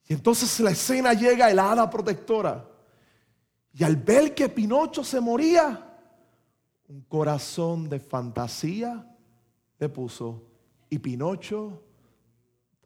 [0.08, 2.66] Y entonces la escena llega el hada protectora.
[3.74, 6.00] Y al ver que Pinocho se moría,
[6.88, 9.06] un corazón de fantasía
[9.80, 10.44] le puso
[10.89, 11.84] y Pinocho,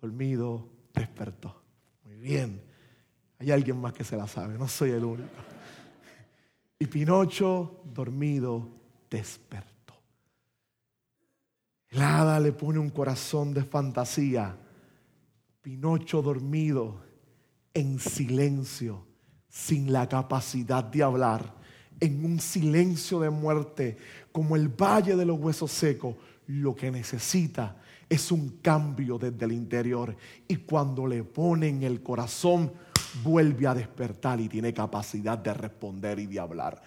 [0.02, 1.67] dormido, despertó.
[2.20, 2.62] Bien.
[3.40, 5.30] Hay alguien más que se la sabe, no soy el único.
[6.80, 8.68] Y Pinocho, dormido,
[9.10, 9.94] despertó.
[11.90, 14.58] El hada le pone un corazón de fantasía.
[15.62, 17.04] Pinocho dormido,
[17.74, 19.06] en silencio,
[19.50, 21.56] sin la capacidad de hablar,
[22.00, 23.98] en un silencio de muerte,
[24.32, 26.16] como el valle de los huesos secos,
[26.48, 27.76] lo que necesita
[28.10, 30.16] es un cambio desde el interior.
[30.48, 32.72] Y cuando le ponen el corazón,
[33.24, 36.82] vuelve a despertar y tiene capacidad de responder y de hablar.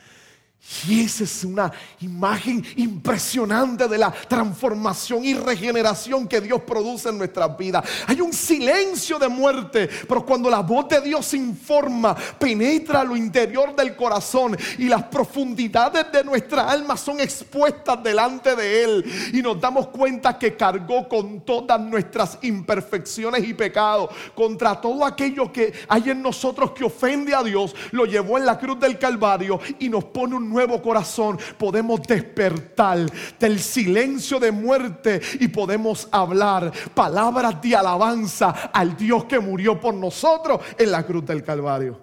[0.86, 7.18] Y esa es una imagen impresionante de la transformación y regeneración que Dios produce en
[7.18, 7.84] nuestras vidas.
[8.06, 13.74] Hay un silencio de muerte, pero cuando la voz de Dios informa, penetra lo interior
[13.74, 19.60] del corazón y las profundidades de nuestra alma son expuestas delante de Él y nos
[19.60, 26.10] damos cuenta que cargó con todas nuestras imperfecciones y pecados, contra todo aquello que hay
[26.10, 30.04] en nosotros que ofende a Dios, lo llevó en la cruz del Calvario y nos
[30.04, 37.76] pone un nuevo corazón, podemos despertar del silencio de muerte y podemos hablar palabras de
[37.76, 42.00] alabanza al Dios que murió por nosotros en la cruz del Calvario.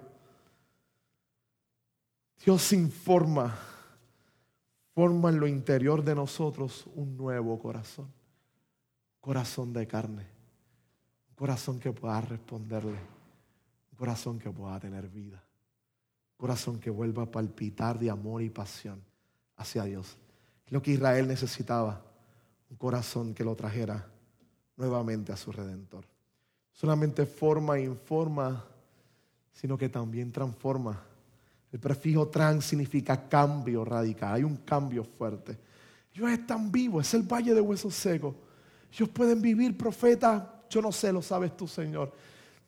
[2.44, 3.56] Dios informa,
[4.94, 8.10] forma en lo interior de nosotros un nuevo corazón,
[9.20, 10.26] corazón de carne,
[11.28, 12.98] un corazón que pueda responderle,
[13.92, 15.42] un corazón que pueda tener vida
[16.38, 19.02] corazón que vuelva a palpitar de amor y pasión
[19.56, 20.16] hacia Dios.
[20.68, 22.00] Lo que Israel necesitaba,
[22.70, 24.06] un corazón que lo trajera
[24.76, 26.04] nuevamente a su redentor.
[26.72, 28.64] Solamente forma e informa,
[29.52, 31.02] sino que también transforma.
[31.72, 35.58] El prefijo trans significa cambio radical, hay un cambio fuerte.
[36.14, 38.34] Ellos están vivos, es el valle de huesos secos.
[38.92, 42.12] Ellos pueden vivir, profeta, yo no sé, lo sabes tú, Señor.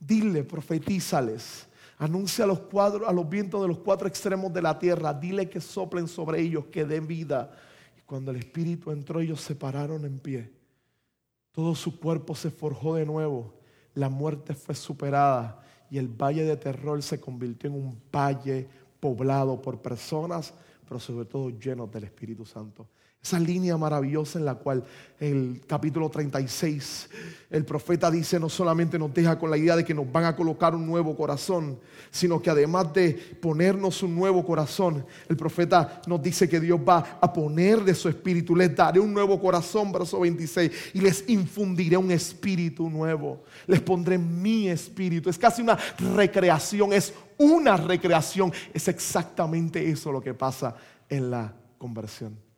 [0.01, 1.70] Dile, profetízales
[2.01, 5.13] Anuncia a los, cuadros, a los vientos de los cuatro extremos de la tierra.
[5.13, 7.53] Dile que soplen sobre ellos, que den vida.
[7.99, 10.51] Y cuando el Espíritu entró, ellos se pararon en pie.
[11.53, 13.53] Todo su cuerpo se forjó de nuevo.
[13.93, 15.63] La muerte fue superada.
[15.91, 18.67] Y el valle de terror se convirtió en un valle
[18.99, 20.55] poblado por personas,
[20.89, 22.89] pero sobre todo llenos del Espíritu Santo.
[23.23, 24.83] Esa línea maravillosa en la cual
[25.19, 27.11] el capítulo 36,
[27.51, 30.35] el profeta dice, no solamente nos deja con la idea de que nos van a
[30.35, 31.79] colocar un nuevo corazón,
[32.11, 37.19] sino que además de ponernos un nuevo corazón, el profeta nos dice que Dios va
[37.21, 41.99] a poner de su espíritu, les daré un nuevo corazón, verso 26, y les infundiré
[41.99, 45.29] un espíritu nuevo, les pondré mi espíritu.
[45.29, 45.77] Es casi una
[46.17, 50.75] recreación, es una recreación, es exactamente eso lo que pasa
[51.07, 52.50] en la conversión.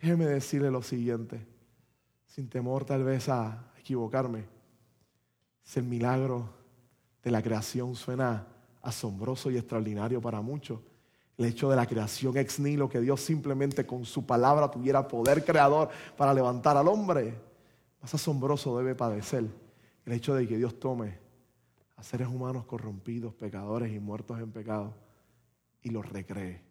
[0.00, 1.44] Déjeme decirle lo siguiente,
[2.26, 4.44] sin temor tal vez a equivocarme.
[5.64, 6.48] Si el milagro
[7.22, 8.46] de la creación suena
[8.80, 10.80] asombroso y extraordinario para muchos,
[11.36, 15.44] el hecho de la creación ex nihilo, que Dios simplemente con su palabra tuviera poder
[15.44, 17.34] creador para levantar al hombre,
[18.00, 19.46] más asombroso debe padecer
[20.06, 21.18] el hecho de que Dios tome
[21.96, 24.94] a seres humanos corrompidos, pecadores y muertos en pecado
[25.82, 26.62] y los recree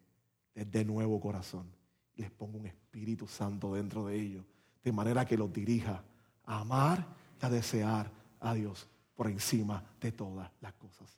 [0.55, 1.76] desde nuevo corazón.
[2.17, 4.43] Les ponga un Espíritu Santo dentro de ellos,
[4.83, 6.03] de manera que los dirija
[6.45, 7.05] a amar
[7.41, 11.17] y a desear a Dios por encima de todas las cosas.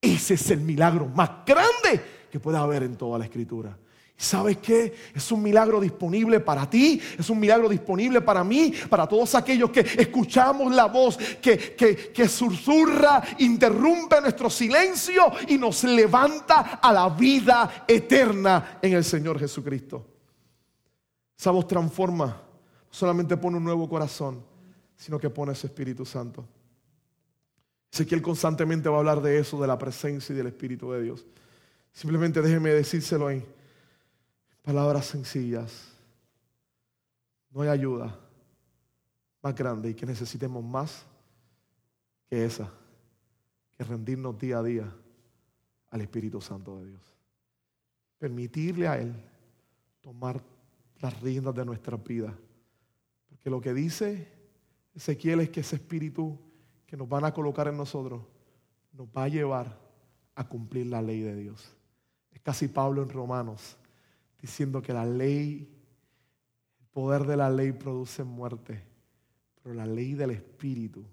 [0.00, 3.76] Ese es el milagro más grande que pueda haber en toda la escritura.
[4.16, 4.94] ¿Sabes qué?
[5.14, 9.70] Es un milagro disponible para ti, es un milagro disponible para mí, para todos aquellos
[9.70, 11.74] que escuchamos la voz que,
[12.14, 19.38] que susurra, interrumpe nuestro silencio y nos levanta a la vida eterna en el Señor
[19.38, 20.09] Jesucristo.
[21.40, 24.44] Esa voz transforma, no solamente pone un nuevo corazón,
[24.94, 26.46] sino que pone ese Espíritu Santo.
[27.90, 31.24] Ezequiel constantemente va a hablar de eso, de la presencia y del Espíritu de Dios.
[31.94, 33.42] Simplemente déjeme decírselo ahí
[34.62, 35.94] palabras sencillas.
[37.50, 38.14] No hay ayuda
[39.40, 41.06] más grande y que necesitemos más
[42.28, 42.70] que esa,
[43.78, 44.94] que rendirnos día a día
[45.88, 47.02] al Espíritu Santo de Dios.
[48.18, 49.14] Permitirle a Él
[50.02, 50.42] tomar
[51.00, 52.36] las riendas de nuestra vida.
[53.28, 54.28] Porque lo que dice
[54.94, 56.38] Ezequiel es que ese Espíritu
[56.86, 58.22] que nos van a colocar en nosotros
[58.92, 59.78] nos va a llevar
[60.34, 61.72] a cumplir la ley de Dios.
[62.32, 63.76] Es casi Pablo en Romanos
[64.40, 65.68] diciendo que la ley,
[66.80, 68.82] el poder de la ley produce muerte,
[69.62, 71.04] pero la ley del Espíritu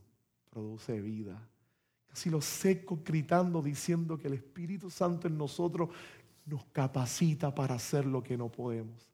[0.49, 1.39] produce vida.
[2.07, 5.89] Casi lo seco gritando diciendo que el Espíritu Santo en nosotros
[6.45, 9.11] nos capacita para hacer lo que no podemos,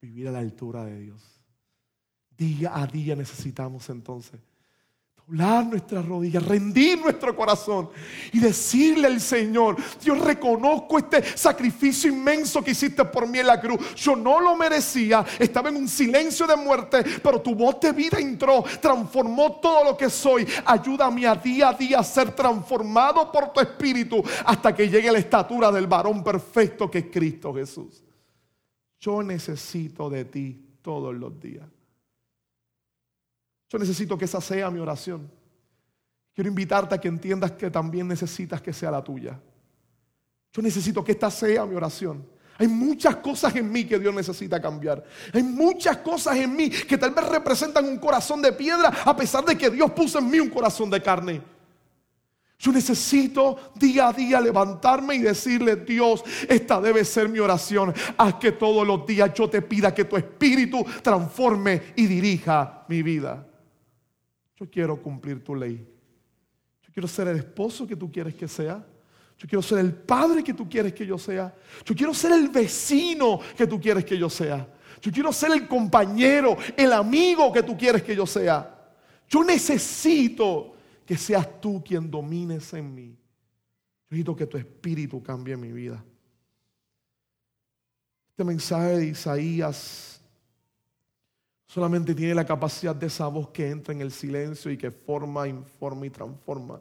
[0.00, 1.22] vivir a la altura de Dios.
[2.36, 4.40] Día a día necesitamos entonces
[5.30, 7.90] doblar nuestras rodillas, rendir nuestro corazón
[8.32, 13.60] y decirle al Señor, yo reconozco este sacrificio inmenso que hiciste por mí en la
[13.60, 13.94] cruz.
[13.94, 18.18] Yo no lo merecía, estaba en un silencio de muerte, pero tu voz de vida
[18.18, 20.46] entró, transformó todo lo que soy.
[20.64, 25.18] Ayúdame a día a día a ser transformado por tu espíritu hasta que llegue la
[25.18, 28.02] estatura del varón perfecto que es Cristo Jesús.
[29.00, 31.66] Yo necesito de ti todos los días.
[33.68, 35.30] Yo necesito que esa sea mi oración.
[36.34, 39.40] Quiero invitarte a que entiendas que también necesitas que sea la tuya.
[40.52, 42.26] Yo necesito que esta sea mi oración.
[42.58, 45.02] Hay muchas cosas en mí que Dios necesita cambiar.
[45.32, 49.44] Hay muchas cosas en mí que tal vez representan un corazón de piedra a pesar
[49.44, 51.40] de que Dios puso en mí un corazón de carne.
[52.60, 57.94] Yo necesito día a día levantarme y decirle, Dios, esta debe ser mi oración.
[58.18, 63.02] Haz que todos los días yo te pida que tu espíritu transforme y dirija mi
[63.02, 63.46] vida.
[64.56, 65.78] Yo quiero cumplir tu ley.
[66.82, 68.84] Yo quiero ser el esposo que tú quieres que sea.
[69.38, 71.54] Yo quiero ser el padre que tú quieres que yo sea.
[71.82, 74.68] Yo quiero ser el vecino que tú quieres que yo sea.
[75.00, 78.76] Yo quiero ser el compañero, el amigo que tú quieres que yo sea.
[79.26, 80.74] Yo necesito
[81.10, 83.08] que seas tú quien domines en mí.
[83.08, 86.04] Yo necesito que tu espíritu cambie mi vida.
[88.28, 90.22] Este mensaje de Isaías
[91.66, 95.48] Solamente tiene la capacidad de esa voz que entra en el silencio y que forma,
[95.48, 96.80] informa y transforma.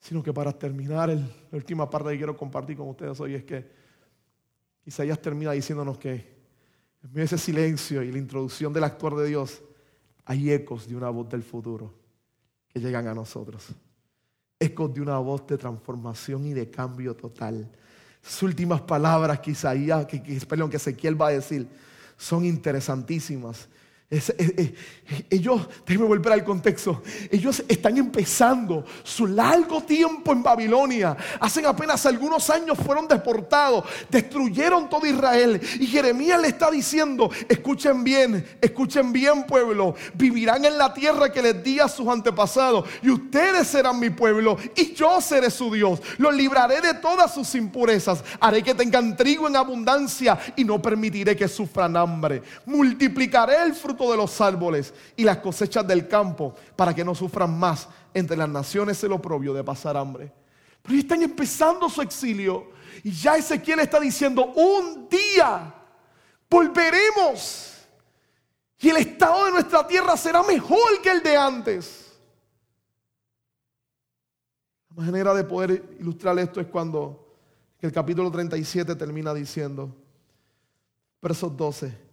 [0.00, 3.70] Sino que para terminar, la última parte que quiero compartir con ustedes hoy es que
[4.84, 6.38] Isaías termina diciéndonos que
[7.04, 9.62] en de ese silencio y la introducción del actuar de Dios,
[10.28, 11.92] hay ecos de una voz del futuro
[12.68, 13.68] que llegan a nosotros.
[14.60, 17.70] Ecos de una voz de transformación y de cambio total
[18.22, 21.66] sus últimas palabras que Isaías, que, que, que Ezequiel va a decir,
[22.18, 23.68] son interesantísimas
[24.10, 31.14] ellos, déjenme volver al contexto, ellos están empezando su largo tiempo en Babilonia.
[31.38, 35.60] Hace apenas algunos años fueron deportados, destruyeron todo Israel.
[35.78, 41.42] Y Jeremías le está diciendo, escuchen bien, escuchen bien pueblo, vivirán en la tierra que
[41.42, 42.88] les di a sus antepasados.
[43.02, 46.00] Y ustedes serán mi pueblo y yo seré su Dios.
[46.16, 48.24] Los libraré de todas sus impurezas.
[48.40, 52.42] Haré que tengan trigo en abundancia y no permitiré que sufran hambre.
[52.64, 57.58] Multiplicaré el fruto de los árboles y las cosechas del campo para que no sufran
[57.58, 60.32] más entre las naciones el oprobio de pasar hambre.
[60.82, 62.70] Pero están empezando su exilio
[63.02, 65.74] y ya Ezequiel está diciendo, un día
[66.48, 67.74] volveremos
[68.80, 72.12] y el estado de nuestra tierra será mejor que el de antes.
[74.94, 77.36] La manera de poder ilustrar esto es cuando
[77.80, 79.94] el capítulo 37 termina diciendo,
[81.20, 82.07] versos 12.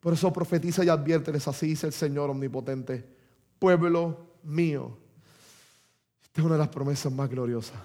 [0.00, 3.04] Por eso profetiza y adviérteles, así dice el Señor omnipotente,
[3.58, 4.96] pueblo mío.
[6.22, 7.78] Esta es una de las promesas más gloriosas.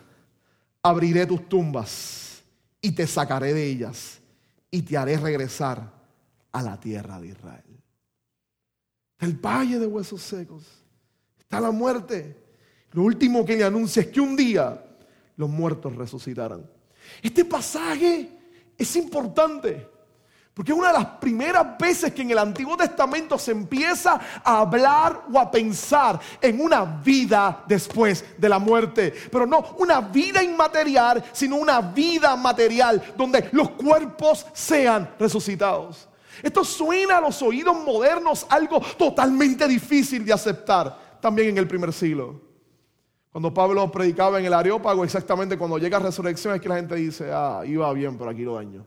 [0.83, 2.43] Abriré tus tumbas
[2.81, 4.19] y te sacaré de ellas
[4.69, 5.91] y te haré regresar
[6.51, 7.63] a la tierra de Israel.
[9.19, 10.63] el valle de huesos secos,
[11.39, 12.37] está la muerte.
[12.91, 14.83] Lo último que le anuncia es que un día
[15.37, 16.69] los muertos resucitarán.
[17.21, 18.29] Este pasaje
[18.77, 19.87] es importante
[20.53, 24.59] porque es una de las primeras veces que en el Antiguo Testamento se empieza a
[24.59, 29.13] hablar o a pensar en una vida después de la muerte.
[29.31, 36.07] Pero no una vida inmaterial, sino una vida material donde los cuerpos sean resucitados.
[36.43, 41.91] Esto suena a los oídos modernos algo totalmente difícil de aceptar también en el primer
[41.91, 42.39] siglo.
[43.31, 46.93] Cuando Pablo predicaba en el Areópago, exactamente cuando llega a resurrección es que la gente
[46.93, 48.85] dice, ah, iba bien, pero aquí lo daño.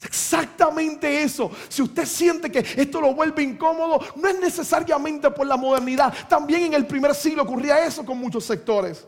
[0.00, 1.50] Exactamente eso.
[1.68, 6.14] Si usted siente que esto lo vuelve incómodo, no es necesariamente por la modernidad.
[6.28, 9.06] También en el primer siglo ocurría eso con muchos sectores.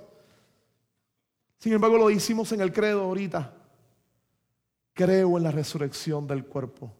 [1.58, 3.54] Sin embargo, lo hicimos en el credo ahorita.
[4.92, 6.90] Creo en la resurrección del cuerpo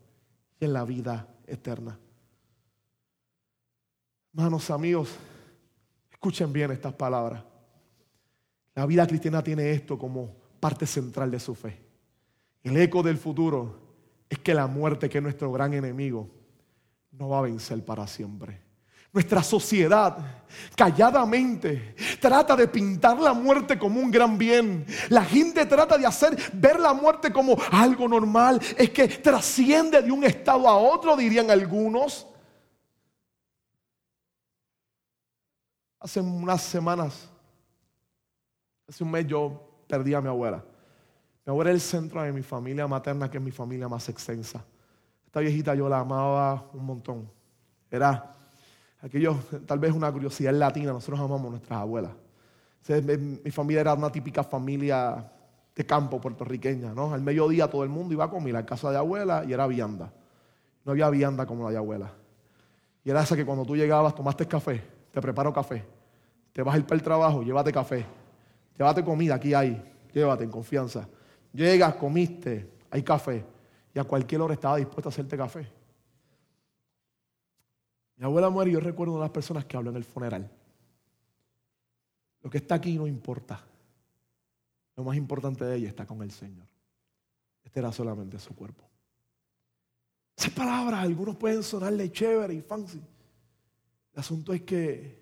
[0.61, 1.99] y en la vida eterna.
[4.32, 5.11] Hermanos, amigos,
[6.12, 7.43] escuchen bien estas palabras.
[8.76, 11.89] La vida cristiana tiene esto como parte central de su fe.
[12.62, 13.80] El eco del futuro
[14.28, 16.28] es que la muerte, que es nuestro gran enemigo,
[17.12, 18.70] no va a vencer para siempre.
[19.12, 20.44] Nuestra sociedad
[20.76, 24.86] calladamente trata de pintar la muerte como un gran bien.
[25.08, 28.61] La gente trata de hacer ver la muerte como algo normal.
[28.76, 32.24] Es que trasciende de un estado a otro, dirían algunos.
[35.98, 37.28] Hace unas semanas,
[38.88, 40.64] hace un mes yo perdí a mi abuela.
[41.51, 44.64] Mi abuela el centro de mi familia materna, que es mi familia más extensa.
[45.26, 47.28] Esta viejita yo la amaba un montón.
[47.90, 48.36] Era
[49.03, 49.36] aquello,
[49.66, 52.12] tal vez una curiosidad latina, nosotros amamos a nuestras abuelas.
[53.42, 55.28] Mi familia era una típica familia
[55.74, 57.12] de campo puertorriqueña, ¿no?
[57.12, 60.12] Al mediodía todo el mundo iba a comer a casa de abuela y era vianda.
[60.84, 62.12] No había vianda como la de abuela.
[63.03, 65.84] Y era esa que cuando tú llegabas, tomaste café, te preparo café,
[66.53, 68.07] te vas a ir para el trabajo, llévate café,
[68.78, 69.82] llévate comida, aquí hay,
[70.12, 71.09] llévate en confianza.
[71.53, 73.44] Llegas, comiste, hay café.
[73.94, 75.66] Y a cualquier hora estaba dispuesto a hacerte café.
[78.16, 80.51] Mi abuela muere y yo recuerdo a las personas que hablan en el funeral.
[82.42, 83.61] Lo que está aquí no importa.
[84.96, 86.66] Lo más importante de ella está con el Señor.
[87.64, 88.84] Este era solamente su cuerpo.
[90.36, 93.01] Esas palabras, algunos pueden sonarle chévere y fancy.
[94.12, 95.20] El asunto es que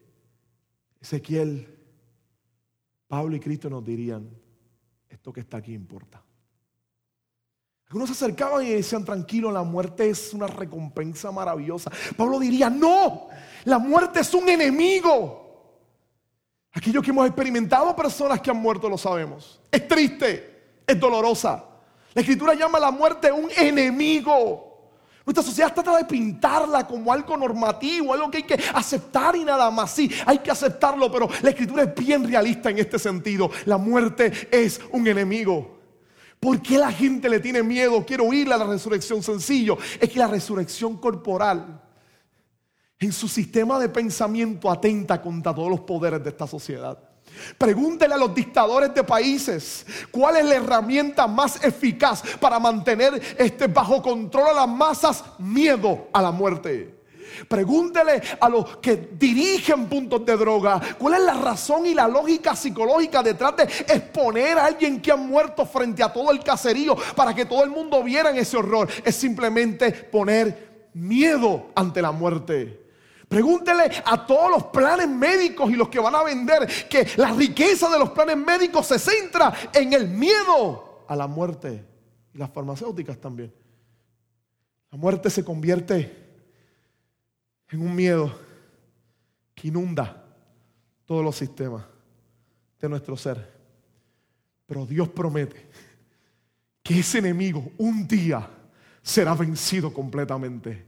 [1.00, 1.68] Ezequiel,
[3.06, 4.28] Pablo y Cristo nos dirían,
[5.08, 6.22] esto que está aquí importa.
[7.86, 11.90] Algunos se acercaban y decían, tranquilo, la muerte es una recompensa maravillosa.
[12.16, 13.28] Pablo diría, no,
[13.64, 15.48] la muerte es un enemigo.
[16.72, 19.60] Aquellos que hemos experimentado personas que han muerto lo sabemos.
[19.70, 21.64] Es triste, es dolorosa.
[22.12, 24.67] La escritura llama a la muerte un enemigo.
[25.28, 29.70] Nuestra sociedad trata de pintarla como algo normativo, algo que hay que aceptar y nada
[29.70, 29.90] más.
[29.90, 33.50] Sí, hay que aceptarlo, pero la escritura es bien realista en este sentido.
[33.66, 35.80] La muerte es un enemigo.
[36.40, 38.06] ¿Por qué la gente le tiene miedo?
[38.06, 39.76] Quiero oír a la resurrección sencillo.
[40.00, 41.78] Es que la resurrección corporal
[42.98, 47.07] en su sistema de pensamiento atenta contra todos los poderes de esta sociedad.
[47.56, 53.66] Pregúntele a los dictadores de países cuál es la herramienta más eficaz para mantener este
[53.66, 56.98] bajo control a las masas, miedo a la muerte.
[57.46, 62.56] Pregúntele a los que dirigen puntos de droga cuál es la razón y la lógica
[62.56, 67.34] psicológica detrás de exponer a alguien que ha muerto frente a todo el caserío para
[67.34, 68.88] que todo el mundo viera ese horror.
[69.04, 72.87] Es simplemente poner miedo ante la muerte.
[73.28, 77.90] Pregúntele a todos los planes médicos y los que van a vender que la riqueza
[77.90, 81.84] de los planes médicos se centra en el miedo a la muerte.
[82.32, 83.52] Y las farmacéuticas también.
[84.90, 86.10] La muerte se convierte
[87.70, 88.34] en un miedo
[89.54, 90.24] que inunda
[91.04, 91.84] todos los sistemas
[92.80, 93.58] de nuestro ser.
[94.66, 95.68] Pero Dios promete
[96.82, 98.48] que ese enemigo un día
[99.02, 100.86] será vencido completamente.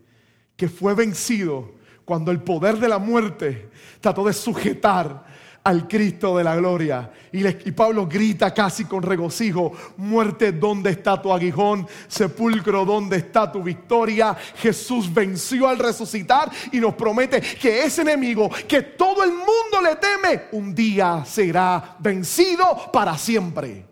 [0.57, 1.80] Que fue vencido
[2.11, 5.24] cuando el poder de la muerte trató de sujetar
[5.62, 7.08] al Cristo de la gloria.
[7.30, 11.86] Y, Pablo grita casi con regocijo, muerte, ¿dónde está tu aguijón?
[12.08, 14.36] Sepulcro, ¿dónde está tu victoria?
[14.56, 19.94] Jesús venció al resucitar y nos promete que ese enemigo que todo el mundo le
[19.94, 23.89] teme, un día será vencido para siempre.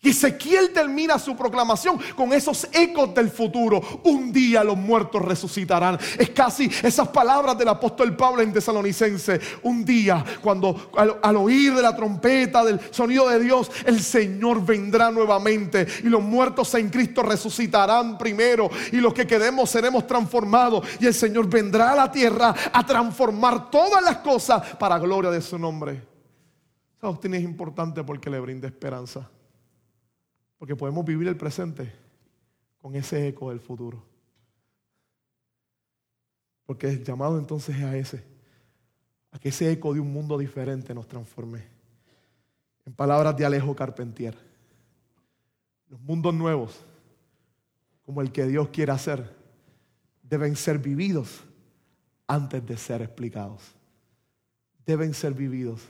[0.00, 3.80] Y Ezequiel termina su proclamación con esos ecos del futuro.
[4.04, 5.98] Un día los muertos resucitarán.
[6.16, 9.40] Es casi esas palabras del apóstol Pablo en Tesalonicense.
[9.62, 15.10] Un día, cuando al, oír de la trompeta, del sonido de Dios, el Señor vendrá
[15.10, 15.84] nuevamente.
[16.04, 18.70] Y los muertos en Cristo resucitarán primero.
[18.92, 20.86] Y los que quedemos seremos transformados.
[21.00, 25.42] Y el Señor vendrá a la tierra a transformar todas las cosas para gloria de
[25.42, 26.00] su nombre.
[26.96, 29.28] Esa doctrina es importante porque le brinda esperanza.
[30.58, 31.92] Porque podemos vivir el presente
[32.78, 34.02] con ese eco del futuro.
[36.66, 38.24] Porque el llamado entonces es a ese,
[39.30, 41.64] a que ese eco de un mundo diferente nos transforme.
[42.84, 44.36] En palabras de Alejo Carpentier,
[45.88, 46.84] los mundos nuevos,
[48.04, 49.34] como el que Dios quiere hacer,
[50.22, 51.42] deben ser vividos
[52.26, 53.62] antes de ser explicados.
[54.84, 55.82] Deben ser vividos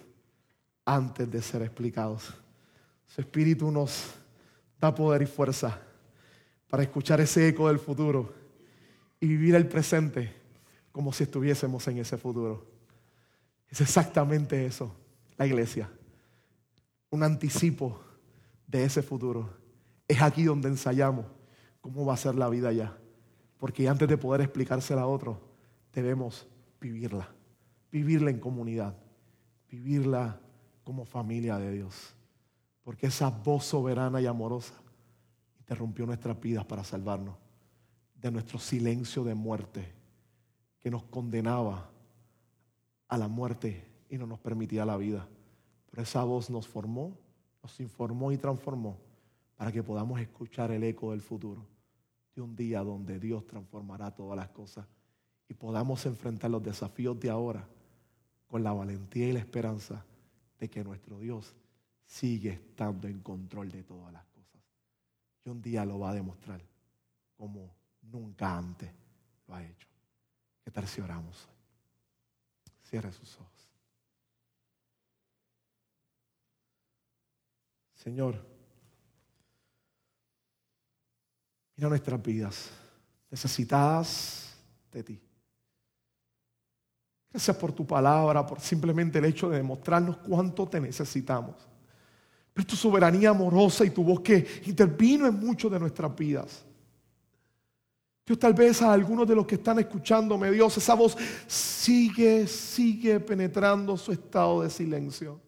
[0.84, 2.34] antes de ser explicados.
[3.06, 4.17] Su espíritu nos
[4.80, 5.80] da poder y fuerza
[6.68, 8.32] para escuchar ese eco del futuro
[9.20, 10.32] y vivir el presente
[10.92, 12.66] como si estuviésemos en ese futuro.
[13.68, 14.94] Es exactamente eso,
[15.36, 15.90] la iglesia.
[17.10, 18.00] Un anticipo
[18.66, 19.56] de ese futuro.
[20.06, 21.26] Es aquí donde ensayamos
[21.80, 22.96] cómo va a ser la vida ya.
[23.58, 25.40] Porque antes de poder explicársela a otro,
[25.92, 26.46] debemos
[26.80, 27.28] vivirla.
[27.90, 28.96] Vivirla en comunidad.
[29.70, 30.40] Vivirla
[30.84, 32.14] como familia de Dios.
[32.88, 34.72] Porque esa voz soberana y amorosa
[35.58, 37.36] interrumpió nuestras vidas para salvarnos
[38.14, 39.92] de nuestro silencio de muerte
[40.80, 41.90] que nos condenaba
[43.06, 45.28] a la muerte y no nos permitía la vida.
[45.90, 47.14] Pero esa voz nos formó,
[47.62, 48.96] nos informó y transformó
[49.54, 51.66] para que podamos escuchar el eco del futuro,
[52.34, 54.86] de un día donde Dios transformará todas las cosas
[55.46, 57.68] y podamos enfrentar los desafíos de ahora
[58.46, 60.06] con la valentía y la esperanza
[60.58, 61.54] de que nuestro Dios
[62.08, 64.62] sigue estando en control de todas las cosas.
[65.44, 66.60] Y un día lo va a demostrar
[67.36, 67.70] como
[68.02, 68.90] nunca antes
[69.46, 69.86] lo ha hecho.
[70.64, 71.54] ¿Qué tal si oramos hoy?
[72.82, 73.68] Cierre sus ojos.
[77.94, 78.42] Señor,
[81.76, 82.70] mira nuestras vidas
[83.30, 84.56] necesitadas
[84.90, 85.20] de ti.
[87.30, 91.68] Gracias por tu palabra, por simplemente el hecho de demostrarnos cuánto te necesitamos.
[92.58, 96.64] Pero tu soberanía amorosa y tu voz que intervino en muchas de nuestras vidas.
[98.26, 103.20] Dios, tal vez a algunos de los que están escuchándome, Dios, esa voz sigue, sigue
[103.20, 105.40] penetrando su estado de silencio.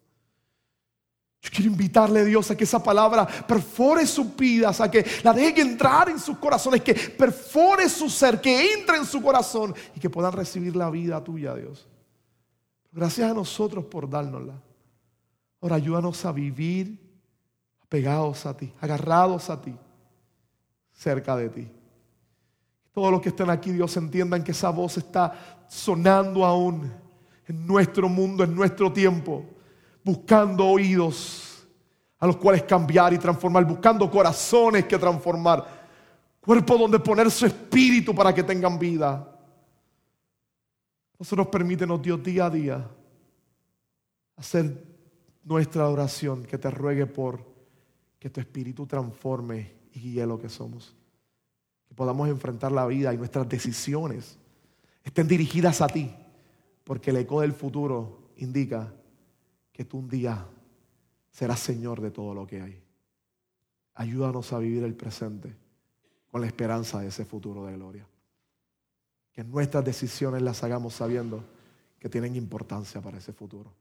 [1.43, 5.33] Yo quiero invitarle a Dios a que esa palabra perfore sus vidas, a que la
[5.33, 9.99] deje entrar en sus corazones, que perfore su ser, que entre en su corazón y
[9.99, 11.89] que puedan recibir la vida tuya, Dios.
[12.93, 14.70] Gracias a nosotros por dárnosla.
[15.61, 16.99] Ahora ayúdanos a vivir
[17.89, 19.75] pegados a ti, agarrados a ti,
[20.93, 21.69] cerca de ti.
[22.93, 26.93] Todos los que están aquí, Dios, entiendan que esa voz está sonando aún
[27.47, 29.45] en nuestro mundo, en nuestro tiempo
[30.05, 31.67] buscando oídos
[32.19, 35.67] a los cuales cambiar y transformar, buscando corazones que transformar,
[36.41, 39.27] cuerpo donde poner su espíritu para que tengan vida.
[41.19, 42.89] Nosotros permítenos, Dios, día a día
[44.37, 44.90] hacer
[45.45, 47.45] nuestra oración, que te ruegue por
[48.19, 50.95] que tu espíritu transforme y guíe lo que somos.
[51.89, 54.39] Que podamos enfrentar la vida y nuestras decisiones
[55.03, 56.15] estén dirigidas a ti,
[56.85, 58.93] porque el eco del futuro indica
[59.73, 60.47] que tú un día
[61.31, 62.83] serás Señor de todo lo que hay.
[63.95, 65.57] Ayúdanos a vivir el presente
[66.31, 68.07] con la esperanza de ese futuro de gloria.
[69.33, 71.43] Que nuestras decisiones las hagamos sabiendo
[71.99, 73.73] que tienen importancia para ese futuro.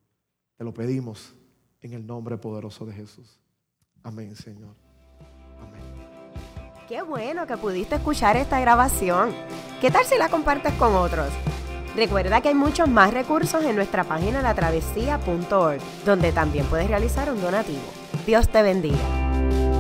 [0.58, 1.34] Te lo pedimos
[1.82, 3.40] en el nombre poderoso de Jesús.
[4.04, 4.76] Amén, Señor.
[5.62, 5.82] Amén.
[6.88, 9.32] Qué bueno que pudiste escuchar esta grabación.
[9.82, 11.30] ¿Qué tal si la compartes con otros?
[11.96, 17.42] Recuerda que hay muchos más recursos en nuestra página latravesía.org, donde también puedes realizar un
[17.42, 17.82] donativo.
[18.26, 19.79] Dios te bendiga.